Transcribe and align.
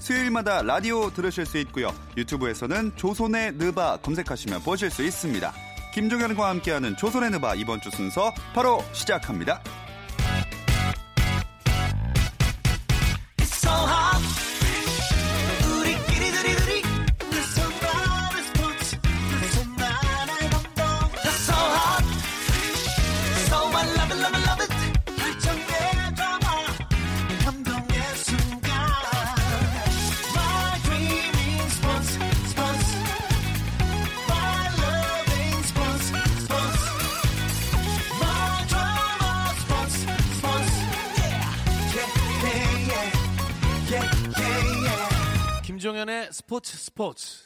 수요일마다 0.00 0.62
라디오 0.62 1.10
들으실 1.10 1.46
수 1.46 1.58
있고요. 1.58 1.94
유튜브에서는 2.16 2.92
조선의 2.96 3.52
느바 3.52 3.98
검색하시면 3.98 4.62
보실 4.62 4.90
수 4.90 5.04
있습니다. 5.04 5.52
김종현과 5.94 6.48
함께하는 6.48 6.96
조선의 6.96 7.30
느바 7.30 7.54
이번 7.56 7.80
주 7.80 7.90
순서 7.90 8.32
바로 8.54 8.82
시작합니다. 8.92 9.62
김종현의 46.10 46.28
스포츠 46.32 46.76
스포츠. 46.76 47.44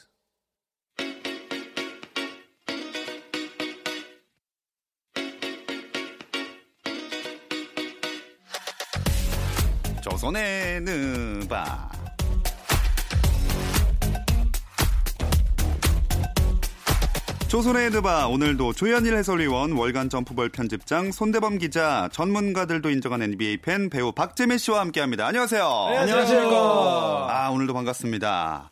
조선의 10.01 10.81
느바 10.81 11.89
조선의 17.47 17.91
느바 17.91 18.27
오늘도 18.27 18.73
조현일 18.73 19.15
해설위원 19.15 19.73
월간 19.73 20.09
점프볼 20.09 20.49
편집장 20.49 21.11
손대범 21.11 21.59
기자 21.59 22.09
전문가들도 22.11 22.89
인정한 22.89 23.21
NBA 23.21 23.57
팬 23.61 23.89
배우 23.89 24.11
박재민 24.11 24.57
씨와 24.57 24.81
함께합니다. 24.81 25.27
안녕하세요. 25.27 25.65
안녕하세요. 25.65 27.24
아 27.65 27.67
오늘도 27.67 27.73
반갑습니다. 27.73 28.69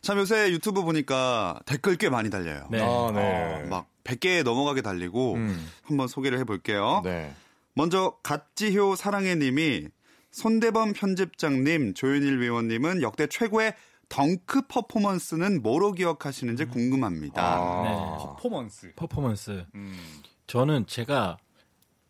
참 0.00 0.18
요새 0.18 0.50
유튜브 0.50 0.82
보니까 0.82 1.60
댓글 1.66 1.96
꽤 1.96 2.08
많이 2.08 2.30
달려요. 2.30 2.66
네. 2.70 2.80
아, 2.80 3.12
네. 3.12 3.64
어, 3.64 3.66
막 3.68 3.86
100개 4.04 4.42
넘어가게 4.42 4.80
달리고 4.80 5.34
음. 5.34 5.70
한번 5.82 6.08
소개를 6.08 6.38
해볼게요. 6.38 7.02
네. 7.04 7.34
먼저 7.74 8.16
갓지효 8.22 8.96
사랑해님이 8.96 9.88
손대범 10.30 10.94
편집장님, 10.94 11.92
조윤일 11.94 12.40
위원님은 12.40 13.02
역대 13.02 13.26
최고의 13.26 13.74
덩크 14.08 14.62
퍼포먼스는 14.68 15.60
뭐로 15.60 15.92
기억하시는지 15.92 16.64
궁금합니다. 16.64 17.42
아. 17.42 17.82
네. 17.82 18.24
퍼포먼스. 18.24 18.92
퍼포먼스. 18.96 19.66
음. 19.74 19.98
저는 20.46 20.86
제가 20.86 21.36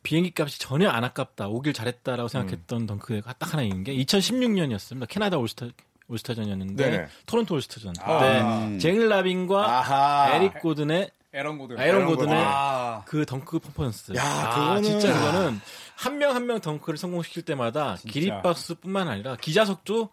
비행기 0.03 0.33
값이 0.39 0.61
전혀 0.61 0.89
안 0.89 1.03
아깝다, 1.05 1.49
오길 1.49 1.73
잘했다라고 1.73 2.29
생각했던 2.29 2.87
덩크가 2.87 3.35
딱 3.35 3.53
하나 3.53 3.63
있는 3.63 3.83
게 3.85 3.95
2016년이었습니다. 3.97 5.09
캐나다 5.09 5.37
올스타 5.37 5.67
올스타전이었는데 6.11 6.91
네. 6.91 7.07
토론토 7.27 7.55
올스타전. 7.55 7.95
아. 8.01 8.19
그때 8.19 8.41
음. 8.41 8.79
잭 8.79 9.09
라빈과 9.09 9.79
아하. 9.79 10.35
에릭 10.37 10.61
고든의 10.61 11.11
에런 11.33 11.59
고든. 11.59 11.79
아, 11.79 11.85
에런 11.85 12.07
고든의 12.07 12.35
아. 12.45 13.03
그 13.07 13.25
덩크 13.25 13.61
퍼포먼스. 13.61 14.13
야, 14.17 14.23
아, 14.25 14.75
그거는- 14.81 14.85
진짜 14.85 15.13
그거는 15.13 15.61
한 15.97 16.19
명 16.19 16.35
한 16.35 16.47
명 16.47 16.61
덩크를 16.61 16.97
성공시킬 16.99 17.43
때마다 17.45 17.97
기립박수뿐만 18.09 19.07
아니라 19.09 19.37
기자석도 19.37 20.09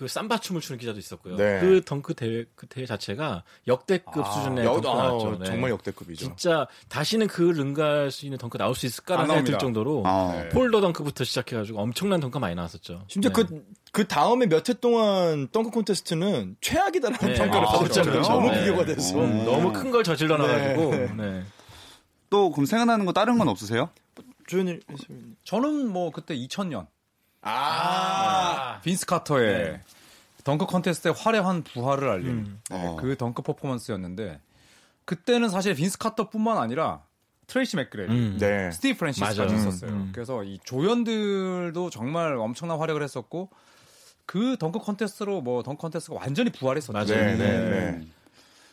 그 0.00 0.08
삼바 0.08 0.38
춤을 0.38 0.62
추는 0.62 0.78
기자도 0.78 0.98
있었고요. 0.98 1.36
네. 1.36 1.60
그 1.60 1.82
덩크 1.84 2.14
대회 2.14 2.46
그 2.54 2.66
대회 2.66 2.86
자체가 2.86 3.44
역대급 3.66 4.26
수준의 4.26 4.64
역- 4.64 4.80
덩크가 4.80 4.92
아, 4.92 4.96
나왔죠. 5.08 5.38
네. 5.40 5.44
정말 5.44 5.70
역대급이죠. 5.72 6.24
진짜 6.24 6.66
다시는 6.88 7.26
그 7.26 7.42
능가할 7.42 8.10
수 8.10 8.24
있는 8.24 8.38
덩크 8.38 8.56
나올 8.56 8.74
수안 8.74 8.88
있을까라는 8.88 9.26
생각이 9.28 9.50
들. 9.50 9.58
정도로 9.58 10.04
어. 10.06 10.32
네. 10.34 10.48
폴더 10.48 10.80
덩크부터 10.80 11.24
시작해가지고 11.24 11.80
엄청난 11.82 12.18
덩크가 12.20 12.38
많이 12.40 12.54
나왔었죠. 12.54 13.04
심지어 13.08 13.30
네. 13.30 13.42
그, 13.42 13.64
그 13.92 14.08
다음에 14.08 14.46
몇 14.46 14.66
해 14.70 14.72
동안 14.72 15.48
덩크 15.52 15.68
콘테스트는 15.70 16.56
최악이다라는 16.62 17.18
네. 17.20 17.34
평가를 17.34 17.68
아, 17.68 17.72
받았잖아요. 17.72 18.12
진짜요? 18.22 18.22
너무 18.38 18.50
네. 18.50 18.60
비교가 18.64 18.84
돼서. 18.86 19.20
음, 19.22 19.44
너무 19.44 19.70
큰 19.74 19.90
걸 19.90 20.02
저질러 20.02 20.38
놔가지고 20.38 20.90
네. 20.92 21.12
네. 21.14 21.44
또 22.30 22.50
그럼 22.52 22.64
생각나는 22.64 23.04
거 23.04 23.12
다른 23.12 23.36
건 23.36 23.48
없으세요? 23.48 23.90
조현일. 24.46 24.80
저는 25.44 25.88
뭐 25.92 26.10
그때 26.10 26.34
2000년 26.34 26.86
아. 27.42 28.80
빈스 28.82 29.06
카터의 29.06 29.72
네. 29.72 29.80
덩크 30.44 30.66
컨테스트의 30.66 31.14
화려한 31.16 31.62
부활을 31.64 32.08
알린 32.08 32.28
음. 32.28 32.60
네, 32.70 32.86
어. 32.86 32.96
그 32.96 33.16
덩크 33.16 33.42
퍼포먼스였는데 33.42 34.40
그때는 35.04 35.48
사실 35.48 35.74
빈스 35.74 35.98
카터뿐만 35.98 36.58
아니라 36.58 37.02
트레이시 37.46 37.76
맥그레디, 37.76 38.12
음. 38.12 38.36
네. 38.38 38.70
스티브 38.70 38.98
프랜시스까지 39.00 39.40
맞아요. 39.40 39.56
있었어요. 39.56 39.90
음. 39.90 40.10
그래서 40.14 40.44
이 40.44 40.60
조연들도 40.64 41.90
정말 41.90 42.36
엄청난 42.36 42.78
활약을 42.78 43.02
했었고 43.02 43.50
그 44.24 44.56
덩크 44.58 44.78
컨테스트로 44.78 45.40
뭐 45.40 45.64
덩크 45.64 45.80
컨테스트가 45.80 46.16
완전히 46.20 46.50
부활했었죠. 46.50 46.92
맞아요. 46.92 47.06
네, 47.08 47.36
네, 47.36 47.58
네. 47.58 47.70
네. 47.92 48.06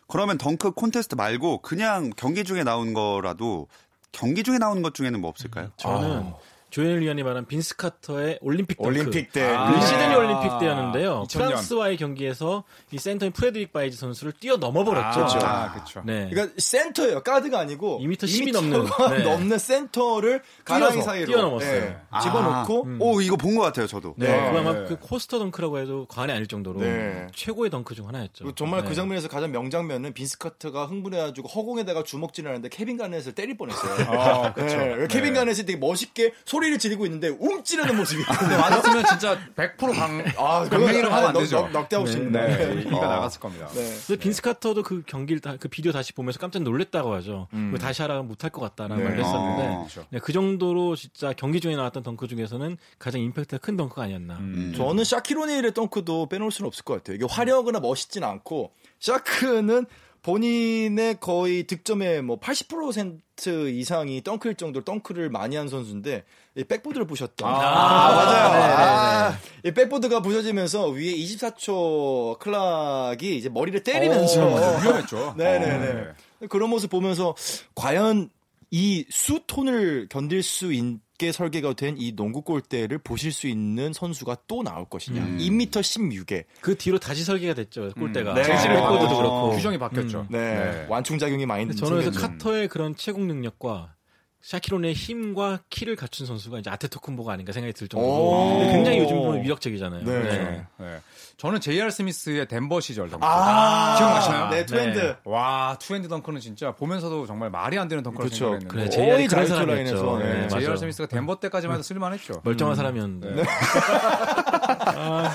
그러면 0.07 0.37
덩크 0.37 0.71
콘테스트 0.71 1.15
말고 1.15 1.61
그냥 1.63 2.11
경기 2.15 2.43
중에 2.43 2.63
나온 2.63 2.93
거라도 2.93 3.67
경기 4.11 4.43
중에 4.43 4.59
나오는 4.59 4.81
것 4.83 4.93
중에는 4.93 5.19
뭐 5.19 5.29
없을까요? 5.29 5.71
저는 5.77 6.33
조현일 6.69 6.99
위원이 7.01 7.23
말한 7.23 7.45
빈스 7.47 7.77
카터의 7.77 8.39
올림픽 8.41 8.77
덩크. 8.77 8.89
올림픽 8.89 9.31
때. 9.31 9.43
아. 9.43 9.71
그 9.71 9.77
네. 9.79 9.85
시드니 9.85 10.15
올림픽 10.15 10.59
때였는데요. 10.59 11.23
2000년. 11.27 11.33
프랑스와의 11.47 11.97
경기에서 11.97 12.63
이 12.91 12.97
센터인 12.97 13.31
프레드릭 13.31 13.71
바이즈 13.71 13.97
선수를 13.97 14.33
뛰어넘어 14.33 14.83
버렸죠. 14.83 15.21
아, 15.45 15.71
그렇죠. 15.71 16.01
네. 16.05 16.27
그러니까 16.29 16.53
센터예요. 16.57 17.23
가드가 17.23 17.59
아니고 17.59 17.99
2m 18.01 18.17
10이 18.23 18.51
넘는. 18.53 18.85
2m 18.85 18.89
가 18.97 19.09
네. 19.17 19.23
넘는 19.23 19.57
센터를 19.57 20.41
가랑이 20.65 21.01
사이로 21.01 21.25
뛰어넘었어요. 21.27 21.81
네. 21.81 21.97
아. 22.09 22.19
집어넣고 22.21 22.83
음. 22.83 22.97
오 23.01 23.21
이거 23.21 23.35
본 23.37 23.55
것 23.57 23.63
같아요, 23.63 23.87
저도. 23.87 24.13
네, 24.17 24.27
네. 24.27 24.45
그거 24.47 24.59
아마 24.59 24.73
네. 24.73 24.85
그 24.87 24.97
포스터 24.99 25.39
덩크라고 25.39 25.79
해도 25.79 26.05
과언이 26.09 26.31
아닐 26.31 26.45
정도로 26.47 26.81
네. 26.81 27.27
최고의 27.33 27.71
덩크 27.71 27.95
중 27.95 28.07
하나였죠. 28.07 28.43
그 28.45 28.53
정말 28.55 28.83
네. 28.83 28.89
그 28.89 28.93
장면에서 28.95 29.27
가장 29.29 29.51
명장면은 29.51 30.13
빈스 30.13 30.37
카터가 30.37 30.85
흥분해 30.85 31.17
가지고 31.17 31.47
허공에다가 31.47 32.03
주먹질을 32.03 32.49
하는데 32.49 32.69
케빈 32.69 32.97
가넷을 32.97 33.33
때릴 33.33 33.57
뻔했어요. 33.57 34.07
아, 34.11 34.53
그렇죠. 34.53 34.77
네, 34.77 35.07
케빈 35.07 35.33
네. 35.33 35.39
가넷이 35.39 35.65
되게 35.65 35.77
멋있게 35.79 36.33
소리를 36.57 36.79
지르고 36.79 37.05
있는데 37.05 37.29
움찔하는 37.29 37.95
모습이. 37.95 38.23
근데 38.23 38.57
맞았으면 38.57 39.05
진짜 39.05 39.37
100% 39.55 39.77
강, 39.95 40.23
아, 40.37 40.67
강냉이라고 40.67 41.13
하면 41.13 41.27
안 41.27 41.33
넉- 41.33 41.39
되죠. 41.41 41.57
넉- 41.61 41.71
넉대하고 41.71 42.07
싶네. 42.07 42.57
네, 42.57 42.81
이가 42.81 42.97
어. 42.97 43.01
나갔을 43.07 43.39
겁니다. 43.39 43.67
네. 43.73 43.93
근데 44.07 44.19
빈스 44.19 44.41
카터도 44.41 44.81
그 44.83 45.03
경기를 45.05 45.39
다, 45.39 45.55
그 45.59 45.67
비디오 45.67 45.91
다시 45.91 46.13
보면서 46.13 46.39
깜짝 46.39 46.63
놀랐다고 46.63 47.13
하죠. 47.15 47.47
그거 47.51 47.77
다시 47.77 48.01
하라면 48.01 48.27
못할 48.27 48.49
것 48.49 48.61
같다라는 48.61 48.97
네. 48.97 49.03
말을 49.03 49.23
했었는데 49.23 49.63
어. 49.67 49.77
그렇죠. 49.87 50.05
네, 50.09 50.19
그 50.19 50.33
정도로 50.33 50.95
진짜 50.95 51.31
경기 51.33 51.59
중에 51.59 51.75
나왔던 51.75 52.01
덩크 52.01 52.27
중에서는 52.27 52.77
가장 52.97 53.21
임팩트가 53.21 53.59
큰 53.59 53.77
덩크가 53.77 54.03
아니었나. 54.03 54.37
음. 54.37 54.73
저는 54.75 55.03
샤킬 55.03 55.38
오닐의 55.38 55.73
덩크도 55.75 56.27
빼놓을 56.29 56.49
수는 56.51 56.67
없을 56.67 56.83
것 56.83 56.95
같아요. 56.95 57.15
이게 57.17 57.25
화려하거나 57.29 57.79
멋있진 57.81 58.23
않고 58.23 58.71
샤크는 58.99 59.85
본인의 60.27 61.21
거의 61.21 61.63
득점의 61.63 62.21
뭐 62.21 62.37
80% 62.37 63.73
이상이 63.73 64.21
덩크일 64.21 64.55
정도로 64.55 64.83
덩크를 64.83 65.29
많이 65.29 65.55
한 65.55 65.69
선수인데 65.69 66.25
이 66.55 66.63
백보드를 66.65 67.07
부셨던 67.07 67.49
아, 67.49 67.53
맞아요. 67.53 68.51
네, 68.51 68.57
네, 68.59 68.73
아, 68.73 69.39
이 69.63 69.71
백보드가 69.71 70.21
부서지면서 70.21 70.89
위에 70.89 71.13
24초 71.13 72.39
clock이 72.39 73.37
이제 73.37 73.47
머리를 73.47 73.81
때리면서 73.85 74.45
어, 74.45 74.81
위험했죠. 74.81 75.35
네네네. 75.37 76.01
어, 76.41 76.47
그런 76.49 76.71
모습 76.71 76.89
보면서 76.89 77.33
과연 77.73 78.29
이 78.71 79.05
수톤을 79.09 80.07
견딜 80.09 80.43
수 80.43 80.73
있게 80.73 81.31
설계가 81.31 81.73
된 81.73 81.95
이 81.97 82.15
농구 82.15 82.41
골대를 82.41 82.97
부실 82.99 83.31
수 83.31 83.47
있는 83.47 83.93
선수가 83.93 84.37
또 84.47 84.61
나올 84.63 84.85
것이냐. 84.89 85.21
음. 85.23 85.37
2m 85.39 85.71
16에. 85.71 86.43
그 86.61 86.77
뒤로 86.77 86.99
다시 86.99 87.23
설계가 87.23 87.53
됐죠. 87.53 87.91
골대가. 87.97 88.33
네. 88.33 88.43
젤시 88.43 88.67
백보드도 88.67 89.09
어, 89.13 89.17
그렇고. 89.17 89.49
규정이 89.51 89.77
바뀌었죠. 89.79 90.27
네. 90.29 90.85
완충작용이 90.89 91.45
많이 91.45 91.65
근데 91.65 91.77
저는 91.79 92.01
그래서. 92.01 92.19
카터의 92.19 92.67
그런 92.67 92.95
체공 92.95 93.25
능력과 93.27 93.95
샤킬 94.41 94.67
오닐의 94.67 94.93
힘과 94.93 95.59
키를 95.69 95.95
갖춘 95.95 96.25
선수가 96.25 96.59
이제 96.59 96.69
아데토쿤보가 96.69 97.33
아닌가 97.33 97.51
생각이 97.51 97.73
들 97.73 97.85
오. 97.85 97.89
정도로 97.89 98.71
굉장히 98.71 98.99
요즘 98.99 99.17
보면 99.17 99.43
위력적이잖아요. 99.43 100.03
네. 100.05 100.19
네. 100.23 100.65
네. 100.77 100.99
저는 101.37 101.59
JR 101.59 101.91
스미스의 101.91 102.47
덴버 102.47 102.79
시절 102.79 103.09
덩크. 103.09 103.23
아, 103.25 103.95
기억나시나요? 103.97 104.49
네, 104.49 104.65
트렌드. 104.65 104.99
네. 104.99 105.15
와, 105.23 105.77
two-hand 105.79 106.07
덩크는 106.07 106.39
진짜 106.39 106.71
보면서도 106.71 107.27
정말 107.27 107.51
말이 107.51 107.77
안 107.77 107.87
되는 107.87 108.03
덩크를 108.03 108.29
그렇죠. 108.29 108.59
생각했는데. 108.59 108.75
그래, 108.75 108.89
JR이 108.89 109.27
그런 109.27 109.45
사람이었죠. 109.45 110.17
네, 110.17 110.33
네. 110.33 110.47
JR 110.47 110.77
스미스가 110.77 111.07
덴버 111.09 111.39
때까지만 111.39 111.75
해도 111.75 111.83
쓸만했죠. 111.83 112.41
멀쩡한 112.43 112.75
사람이었는데. 112.75 113.43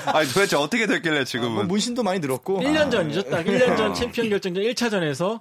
아니 0.07 0.27
도대체 0.27 0.57
어떻게 0.57 0.87
됐길래 0.87 1.23
지금은 1.23 1.51
뭐 1.53 1.63
문신도 1.65 2.03
많이 2.03 2.19
늘었고. 2.19 2.59
1년 2.61 2.91
전이죠. 2.91 3.23
딱 3.23 3.45
1년 3.45 3.77
전 3.77 3.93
챔피언 3.93 4.29
결정전 4.29 4.63
1차전에서 4.63 5.39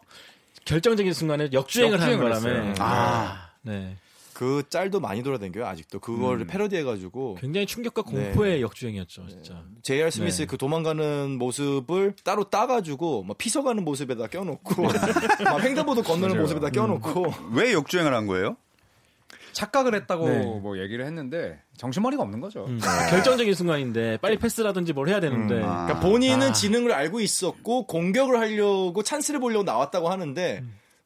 결정적인 0.65 1.13
순간에 1.13 1.49
역주행을 1.53 2.01
하는 2.01 2.13
역주행을 2.13 2.41
바람에 2.41 2.71
했어요. 2.71 2.75
아, 2.79 3.49
네. 3.63 3.97
그 4.35 4.63
짤도 4.69 4.99
많이 5.01 5.23
돌아다녀요 5.23 5.67
아직도 5.67 6.01
그거를 6.01 6.41
음. 6.41 6.47
패러디해가지고 6.47 7.37
굉장히 7.41 7.67
충격과 7.67 8.03
공포의 8.03 8.63
역주행이었죠, 8.63 9.29
진짜. 9.29 9.63
JR 9.83 10.11
스미스 10.11 10.39
네. 10.43 10.47
그 10.47 10.57
도망가는 10.57 11.33
모습을 11.39 12.15
따로 12.25 12.45
따가지고 12.45 13.25
막 13.25 13.37
피서가는 13.39 13.85
모습에다 13.85 14.29
껴놓고 14.29 14.83
막 15.45 15.63
횡단보도 15.63 16.03
건너는 16.03 16.31
맞아요. 16.31 16.43
모습에다 16.43 16.71
껴놓고 16.71 17.35
왜 17.53 17.73
역주행을 17.73 18.15
한 18.15 18.27
거예요? 18.27 18.57
착각을 19.53 19.95
했다고 19.95 20.29
네. 20.29 20.39
뭐 20.39 20.79
얘기를 20.79 21.05
했는데 21.05 21.61
정신머리가 21.77 22.23
없는 22.23 22.41
거죠. 22.41 22.65
음. 22.65 22.81
결정적인 23.11 23.53
순간인데 23.55 24.17
빨리 24.17 24.39
패스라든지 24.39 24.95
뭘 24.95 25.09
해야 25.09 25.21
되는데 25.21 25.57
음. 25.57 25.65
아. 25.65 25.85
그러니까 25.87 26.01
본인은 26.01 26.49
아. 26.49 26.53
지능을 26.53 26.93
알고 26.93 27.21
있었고 27.21 27.87
공격을 27.87 28.39
하려고 28.39 29.03
찬스를 29.03 29.41
보려고 29.41 29.63
나왔다고 29.65 30.09
하는데 30.09 30.65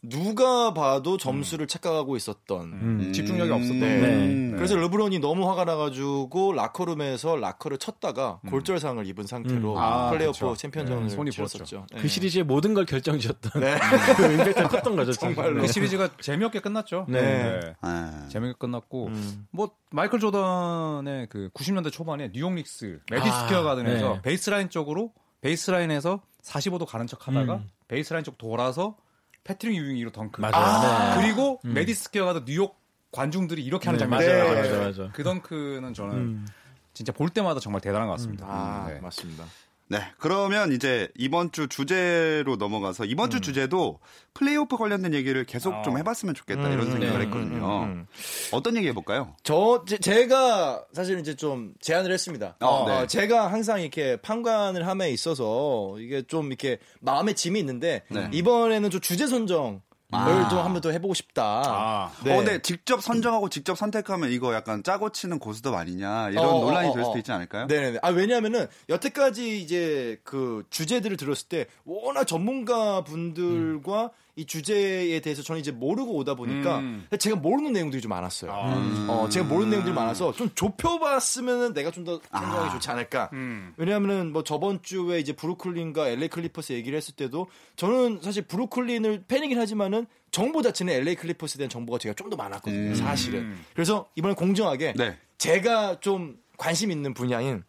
누가 0.09 0.73
봐도 0.73 1.17
점수를 1.17 1.67
착각하고 1.67 2.17
있었던 2.17 2.73
음. 2.73 3.13
집중력이 3.13 3.51
없었던 3.51 3.81
네. 3.81 4.01
거예요. 4.01 4.17
네. 4.17 4.51
그래서 4.57 4.77
르브론이 4.77 5.19
너무 5.19 5.49
화가 5.49 5.65
나가지고 5.65 6.53
라커룸에서 6.53 7.37
라커를 7.37 7.79
쳤다가 7.79 8.41
골절상을 8.49 9.05
입은 9.07 9.27
상태로 9.27 9.73
음. 9.73 9.79
아, 9.79 10.11
플레이오프 10.11 10.39
그쵸. 10.39 10.55
챔피언전을 10.55 11.05
네, 11.05 11.09
손이 11.09 11.31
치렀었죠. 11.31 11.87
그 11.97 12.09
시리즈의 12.09 12.45
모든 12.45 12.75
걸 12.75 12.85
결정지었던 12.87 13.61
네. 13.61 13.77
그 14.17 14.33
임팩트가 14.33 14.69
컸던 14.69 14.97
거죠, 14.97 15.13
정말로. 15.15 15.61
그 15.61 15.67
시리즈가 15.67 16.11
재미없게 16.21 16.61
끝났죠. 16.61 17.07
네. 17.09 17.61
아. 17.81 18.27
재미있게 18.31 18.59
끝났고 18.59 19.07
음. 19.07 19.47
뭐 19.51 19.71
마이클 19.91 20.21
조던의 20.21 21.29
그 21.29 21.51
90년대 21.55 21.93
초반에 21.93 22.31
뉴욕 22.33 22.53
닉스 22.53 23.01
매디슨 23.11 23.36
스퀘어 23.36 23.59
아, 23.59 23.63
가든에서 23.63 24.15
네. 24.15 24.23
베이스라인 24.23 24.71
쪽으로 24.71 25.13
베이스라인에서 25.41 26.23
45도 26.43 26.87
가는 26.87 27.07
척 27.07 27.27
하다가 27.29 27.55
음. 27.57 27.69
베이스라인 27.89 28.25
쪽 28.25 28.39
돌아서 28.39 28.97
패트릭 29.47 29.77
유잉 29.77 29.96
위로 29.96 30.11
덩크. 30.11 30.41
맞아요. 30.41 30.55
아, 30.57 31.15
네. 31.15 31.23
그리고 31.23 31.61
음. 31.65 31.75
매디슨 31.75 32.01
스퀘어 32.01 32.25
가든 32.27 32.45
뉴욕 32.47 32.77
관중들이 33.13 33.65
이렇게 33.65 33.87
하는 33.89 33.99
네, 33.99 34.05
장면이 34.05 34.27
맞아요. 34.27 34.55
맞아요, 34.55 34.93
맞아요. 34.93 35.11
그 35.13 35.23
덩크는 35.23 35.95
저는 35.95 36.15
음. 36.17 36.47
진짜 36.93 37.13
볼 37.13 37.31
때마다 37.31 37.61
정말 37.61 37.81
대단한 37.81 38.09
것 38.09 38.15
같습니다. 38.15 38.47
아 38.49 38.87
네. 38.89 39.01
맞습니다. 39.01 39.45
네, 39.89 40.01
그러면 40.19 40.73
이제 40.73 41.09
이번 41.17 41.53
주 41.53 41.69
주제로 41.69 42.57
넘어가서 42.57 43.05
이번 43.05 43.31
주 43.31 43.41
주제도 43.41 44.01
플레이오프 44.35 44.77
관련된 44.77 45.15
얘기를 45.15 45.45
계속 45.45 45.83
좀 45.85 45.95
어. 45.95 45.97
해봤으면 45.99 46.35
좋겠다 46.35 46.67
음, 46.67 46.73
이런 46.73 46.91
생각을 46.91 47.19
네. 47.19 47.25
했거든요. 47.27 47.83
음, 47.83 47.83
음. 47.85 48.07
어떤 48.53 48.77
얘기 48.77 48.89
해볼까요? 48.89 49.37
저 49.45 49.85
제, 49.87 49.99
제가 49.99 50.85
사실 50.93 51.19
이제 51.21 51.37
좀 51.37 51.73
제안을 51.81 52.13
했습니다. 52.13 52.57
어, 52.61 52.67
어, 52.67 52.89
네. 52.89 52.95
어, 52.97 53.07
제가 53.07 53.53
항상 53.53 53.81
이렇게 53.81 54.17
판관을 54.17 54.87
함에 54.87 55.11
있어서 55.11 55.97
이게 55.99 56.23
좀 56.23 56.49
이렇게 56.49 56.79
마음에 57.01 57.35
짐이 57.35 57.59
있는데 57.61 58.03
네. 58.11 58.29
이번에는 58.33 58.91
좀 58.91 59.01
주제 59.01 59.27
선정을 59.27 59.81
아. 60.13 60.49
좀 60.49 60.61
한번 60.61 60.81
더 60.81 60.91
해보고 60.91 61.15
싶다. 61.15 61.43
아. 61.45 62.13
네. 62.25 62.33
어, 62.33 62.37
근데 62.37 62.63
직접 62.63 63.03
선정하고 63.03 63.49
직접 63.49 63.77
선택하면 63.77 64.31
이거 64.31 64.55
약간 64.55 64.83
짜고 64.83 65.11
치는 65.11 65.39
고스톱 65.39 65.75
아니냐 65.75 66.31
이런 66.31 66.47
어, 66.47 66.61
논란이 66.61 66.89
어, 66.89 66.91
어, 66.91 66.95
될 66.95 67.05
수도 67.05 67.15
어. 67.15 67.19
있지 67.19 67.33
않을까요? 67.33 67.67
네네네. 67.67 67.99
아, 68.03 68.11
왜냐면은, 68.11 68.67
여태까지 68.89 69.61
이제 69.61 70.21
그 70.23 70.65
주제들을 70.71 71.17
들었을 71.17 71.49
때, 71.49 71.67
워낙 71.85 72.25
전문가 72.25 73.03
분들과 73.03 74.11
이 74.39 74.45
주제에 74.45 75.19
대해서 75.21 75.43
저는 75.43 75.61
이제 75.61 75.73
모르고 75.73 76.15
오다 76.17 76.35
보니까, 76.35 76.81
음. 76.81 77.07
제가 77.19 77.37
모르는 77.37 77.73
내용들이 77.73 78.03
좀 78.03 78.11
많았어요. 78.11 78.53
음. 78.53 79.07
어, 79.09 79.29
제가 79.31 79.47
모르는 79.47 79.71
내용들이 79.71 79.95
많아서 79.95 80.33
좀 80.33 80.51
좁혀봤으면은 80.55 81.73
내가 81.73 81.91
좀더 81.91 82.21
선정하기 82.31 82.69
아. 82.69 82.73
좋지 82.73 82.91
않을까. 82.91 83.31
음. 83.33 83.73
왜냐하면은 83.79 84.33
뭐 84.33 84.45
저번 84.45 84.83
주에 84.83 85.21
이제 85.21 85.33
브루클린과 85.33 86.09
LA 86.09 86.29
클리퍼스 86.29 86.75
얘기를 86.75 86.97
했을 86.99 87.15
때도 87.15 87.49
저는 87.77 88.21
사실 88.23 88.43
브루클린을 88.43 89.25
팬이긴 89.27 89.59
하지만은 89.59 90.07
정보 90.31 90.61
자체는 90.61 90.93
LA 90.93 91.15
클리퍼스에 91.15 91.57
대한 91.57 91.71
정보가 91.71 91.99
제가 91.99 92.15
좀 92.15 92.29
더 92.29 92.37
많았거든요. 92.37 92.91
음. 92.91 92.95
사실은. 92.95 93.57
그래서 93.73 94.09
이번에 94.17 94.35
공정하게 94.35 94.93
네. 94.97 95.17
제가 95.39 96.01
좀 96.01 96.37
관심 96.59 96.91
있는 96.91 97.15
분야인 97.15 97.63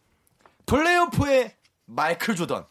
플레이오프의 0.66 1.54
마이클 1.86 2.36
조던 2.36 2.66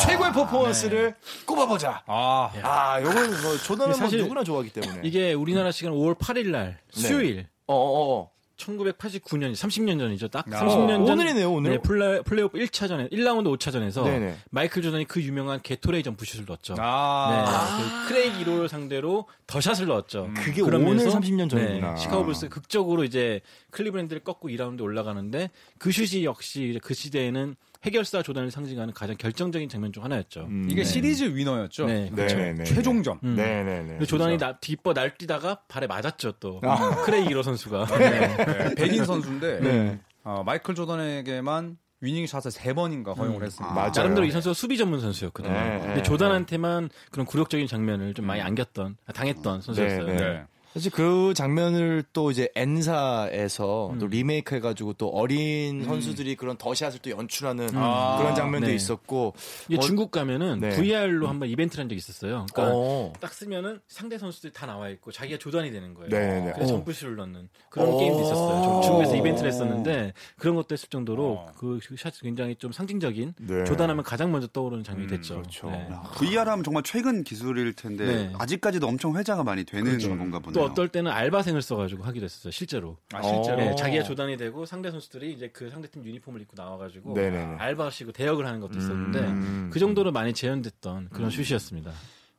최고의 0.00 0.32
퍼포먼스를 0.32 1.14
꼽아보자. 1.44 2.02
아, 2.06 2.50
아, 2.62 3.00
요건 3.02 3.30
뭐 3.42 3.56
조던은 3.56 3.94
사실 3.94 4.18
뭐 4.18 4.28
누구나 4.28 4.44
좋아하기 4.44 4.70
때문에. 4.70 5.00
이게 5.04 5.32
우리나라 5.32 5.70
시간 5.72 5.92
5월 5.92 6.18
8일 6.18 6.48
날 6.48 6.78
수요일 6.90 7.46
어, 7.66 7.74
어, 7.74 8.20
어. 8.20 8.30
1989년, 8.56 9.52
30년 9.52 9.98
전이죠. 9.98 10.28
딱 10.28 10.46
아. 10.52 10.60
30년 10.60 11.06
전. 11.06 11.10
오늘이네요, 11.10 11.52
오늘. 11.52 11.72
네, 11.72 11.78
플레이, 11.78 12.22
플레이오프 12.22 12.58
1차전에, 12.58 13.12
1라운드 13.12 13.54
5차전에서 13.58 14.04
네네. 14.04 14.36
마이클 14.50 14.82
조던이 14.82 15.04
그 15.04 15.22
유명한 15.22 15.60
게토레이 15.62 16.02
점프슛을 16.02 16.46
넣었죠. 16.46 16.74
아. 16.78 17.76
네, 17.78 17.84
그 17.84 18.08
크레이그 18.08 18.40
일로를 18.40 18.68
상대로 18.68 19.26
The 19.46 19.58
Shot을 19.58 19.86
넣었죠. 19.86 20.30
그게 20.36 20.62
그러면서 20.62 21.10
오늘 21.10 21.20
30년 21.20 21.50
전이구나. 21.50 21.94
네, 21.94 21.96
시카고 22.00 22.24
불스 22.24 22.48
극적으로 22.48 23.04
이제 23.04 23.40
클리브랜드를 23.72 24.24
꺾고 24.24 24.48
2라운드 24.48 24.80
올라가는데 24.80 25.50
그 25.78 25.92
슛이 25.92 26.24
역시 26.24 26.70
이제 26.70 26.80
그 26.82 26.94
시대에는 26.94 27.56
해결사 27.84 28.22
조단을 28.22 28.50
상징하는 28.50 28.94
가장 28.94 29.16
결정적인 29.16 29.68
장면 29.68 29.92
중 29.92 30.04
하나였죠. 30.04 30.46
음. 30.48 30.68
이게 30.70 30.82
네. 30.82 30.84
시리즈 30.84 31.24
위너였죠. 31.24 31.86
네, 31.86 32.04
네, 32.04 32.10
그렇죠. 32.10 32.36
네, 32.36 32.52
네. 32.52 32.64
최종점. 32.64 33.20
음. 33.24 33.34
네네네. 33.36 33.86
근데 33.86 34.06
조단이 34.06 34.38
나, 34.38 34.58
뒷버 34.58 34.92
날뛰다가 34.92 35.60
발에 35.68 35.86
맞았죠 35.86 36.32
또 36.40 36.60
아. 36.64 37.02
크레이기 37.04 37.30
이로 37.30 37.42
선수가. 37.42 37.86
네. 37.98 38.36
네, 38.36 38.74
백인 38.74 39.04
선수인데 39.04 39.60
네. 39.60 40.00
어, 40.24 40.42
마이클 40.44 40.74
조던에게만 40.74 41.78
위닝 42.00 42.26
샷을 42.26 42.50
세 42.50 42.74
번인가 42.74 43.12
허용을 43.12 43.42
했습니다. 43.42 43.74
맞아요. 43.74 43.92
나름대로 43.94 44.26
이 44.26 44.30
선수가 44.30 44.54
수비 44.54 44.76
전문 44.76 45.00
선수였거든요. 45.00 45.52
네, 45.52 45.78
근데 45.78 45.94
네, 45.94 46.02
조단한테만 46.02 46.90
그런 47.10 47.26
굴욕적인 47.26 47.66
장면을 47.66 48.12
좀 48.14 48.26
많이 48.26 48.42
안겼던, 48.42 48.96
아, 49.06 49.12
당했던 49.12 49.62
선수였어요. 49.62 50.46
네, 50.76 50.80
네. 50.80 50.80
네. 50.80 50.80
사실 50.80 50.92
그 50.92 51.32
장면을 51.34 52.04
또 52.12 52.30
이제 52.30 52.48
엔사에서 52.54 53.90
음. 53.94 53.98
또 53.98 54.06
리메이크 54.06 54.54
해가지고 54.56 54.92
또 54.94 55.08
어린 55.08 55.84
선수들이 55.84 56.36
그런 56.36 56.56
더샷을 56.58 57.00
또 57.00 57.10
연출하는 57.10 57.70
아, 57.74 58.18
그런 58.18 58.34
장면도 58.34 58.68
네. 58.68 58.74
있었고 58.74 59.34
이게 59.68 59.78
어, 59.78 59.80
중국 59.80 60.10
가면은 60.10 60.60
네. 60.60 60.70
VR로 60.70 61.28
한번 61.28 61.48
이벤트를 61.48 61.82
한 61.82 61.88
적이 61.88 61.98
있었어요. 61.98 62.46
그러니까 62.52 62.76
어. 62.76 63.12
딱 63.20 63.32
쓰면은 63.32 63.80
상대 63.88 64.18
선수들이 64.18 64.52
다 64.52 64.66
나와 64.66 64.90
있고 64.90 65.10
자기가 65.12 65.38
조단이 65.38 65.70
되는 65.70 65.94
거예요. 65.94 66.10
네네. 66.10 66.52
그래서 66.54 66.74
어. 66.74 66.76
점프슛을 66.76 67.16
넣는 67.16 67.48
그런 67.70 67.88
어. 67.88 67.98
게임도 67.98 68.20
있었어요. 68.20 68.62
저 68.62 68.80
중국에서 68.82 69.16
이벤트를 69.16 69.50
했었는데 69.50 70.12
그런 70.38 70.56
것도 70.56 70.74
했을 70.74 70.88
정도로 70.88 71.24
어. 71.24 71.46
그 71.56 71.80
샷이 71.96 72.14
굉장히 72.20 72.54
좀 72.56 72.72
상징적인 72.72 73.34
네. 73.38 73.64
조단하면 73.64 74.04
가장 74.04 74.30
먼저 74.30 74.46
떠오르는 74.48 74.84
장면이 74.84 75.08
됐죠. 75.08 75.36
그렇죠. 75.36 75.70
네. 75.70 75.88
VR 76.16 76.50
하면 76.50 76.62
정말 76.62 76.82
최근 76.82 77.24
기술일 77.24 77.72
텐데 77.72 78.06
네. 78.06 78.32
아직까지도 78.38 78.86
엄청 78.86 79.16
회자가 79.16 79.42
많이 79.42 79.64
되는 79.64 79.84
그렇죠. 79.84 80.08
건가 80.16 80.38
또 80.38 80.52
보네요. 80.52 80.65
어떨 80.66 80.88
때는 80.88 81.10
알바생을 81.10 81.62
써가지고 81.62 82.04
하기도 82.04 82.24
했었어요. 82.24 82.50
실제로. 82.50 82.98
아, 83.12 83.22
실제로. 83.22 83.56
네, 83.56 83.74
자기가 83.74 84.04
조단이 84.04 84.36
되고 84.36 84.66
상대 84.66 84.90
선수들이 84.90 85.32
이제 85.32 85.48
그 85.48 85.70
상대팀 85.70 86.04
유니폼을 86.04 86.40
입고 86.42 86.54
나와가지고 86.56 87.14
네네네. 87.14 87.56
알바시고 87.58 88.12
대역을 88.12 88.46
하는 88.46 88.60
것도 88.60 88.78
있었는데 88.78 89.18
음. 89.20 89.70
그 89.72 89.78
정도로 89.78 90.12
많이 90.12 90.32
재현됐던 90.32 91.10
그런 91.10 91.30
슛이었습니다. 91.30 91.92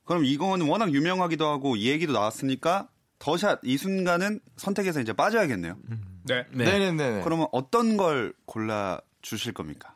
그럼 0.06 0.24
이건 0.26 0.62
워낙 0.62 0.94
유명하기도 0.94 1.46
하고 1.46 1.76
이 1.76 1.90
얘기도 1.90 2.14
나왔으니까 2.14 2.90
더샷 3.20 3.60
이 3.64 3.78
순간은 3.78 4.40
선택해서 4.56 5.02
이제 5.02 5.14
빠져야겠네요. 5.14 5.78
네. 6.24 6.46
네. 6.52 6.66
네네 6.66 6.92
네. 6.92 7.22
그러면 7.24 7.48
어떤 7.52 7.98
걸 7.98 8.34
골라 8.46 9.02
주실 9.22 9.54
겁니까? 9.54 9.96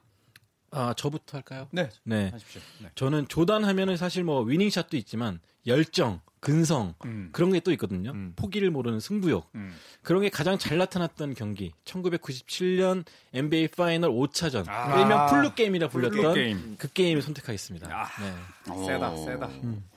아 0.72 0.94
저부터 0.96 1.38
할까요? 1.38 1.68
네. 1.72 1.90
네. 2.04 2.30
하십시오. 2.30 2.62
네. 2.80 2.90
저는 2.96 3.28
조단 3.28 3.64
하면은 3.64 3.98
사실 3.98 4.24
뭐 4.24 4.42
winning 4.42 4.70
shot도 4.70 4.98
있지만 4.98 5.40
열정, 5.68 6.22
근성 6.42 6.96
음. 7.06 7.30
그런 7.32 7.52
게 7.54 7.62
또 7.62 7.72
있거든요. 7.74 8.12
음. 8.12 8.34
포기를 8.36 8.72
모르는 8.72 9.00
승부욕 9.00 9.48
음. 9.56 9.74
그런 10.02 10.24
게 10.24 10.30
가장 10.30 10.58
잘 10.58 10.78
나타났던 10.80 11.36
경기 11.36 11.72
1997년 11.86 13.06
NBA 13.34 13.68
파이널 13.70 14.10
5차전 14.12 14.68
아. 14.68 15.00
일명 15.00 15.28
flu 15.28 15.54
game이라 15.54 15.88
불렸던 15.90 16.18
flu 16.20 16.34
game. 16.34 16.76
그 16.80 16.92
게임을 16.92 17.22
선택하겠습니다. 17.22 17.88
아. 17.92 18.08
네. 18.20 18.86
세다, 18.88 19.12
오. 19.12 19.26
세다. 19.26 19.48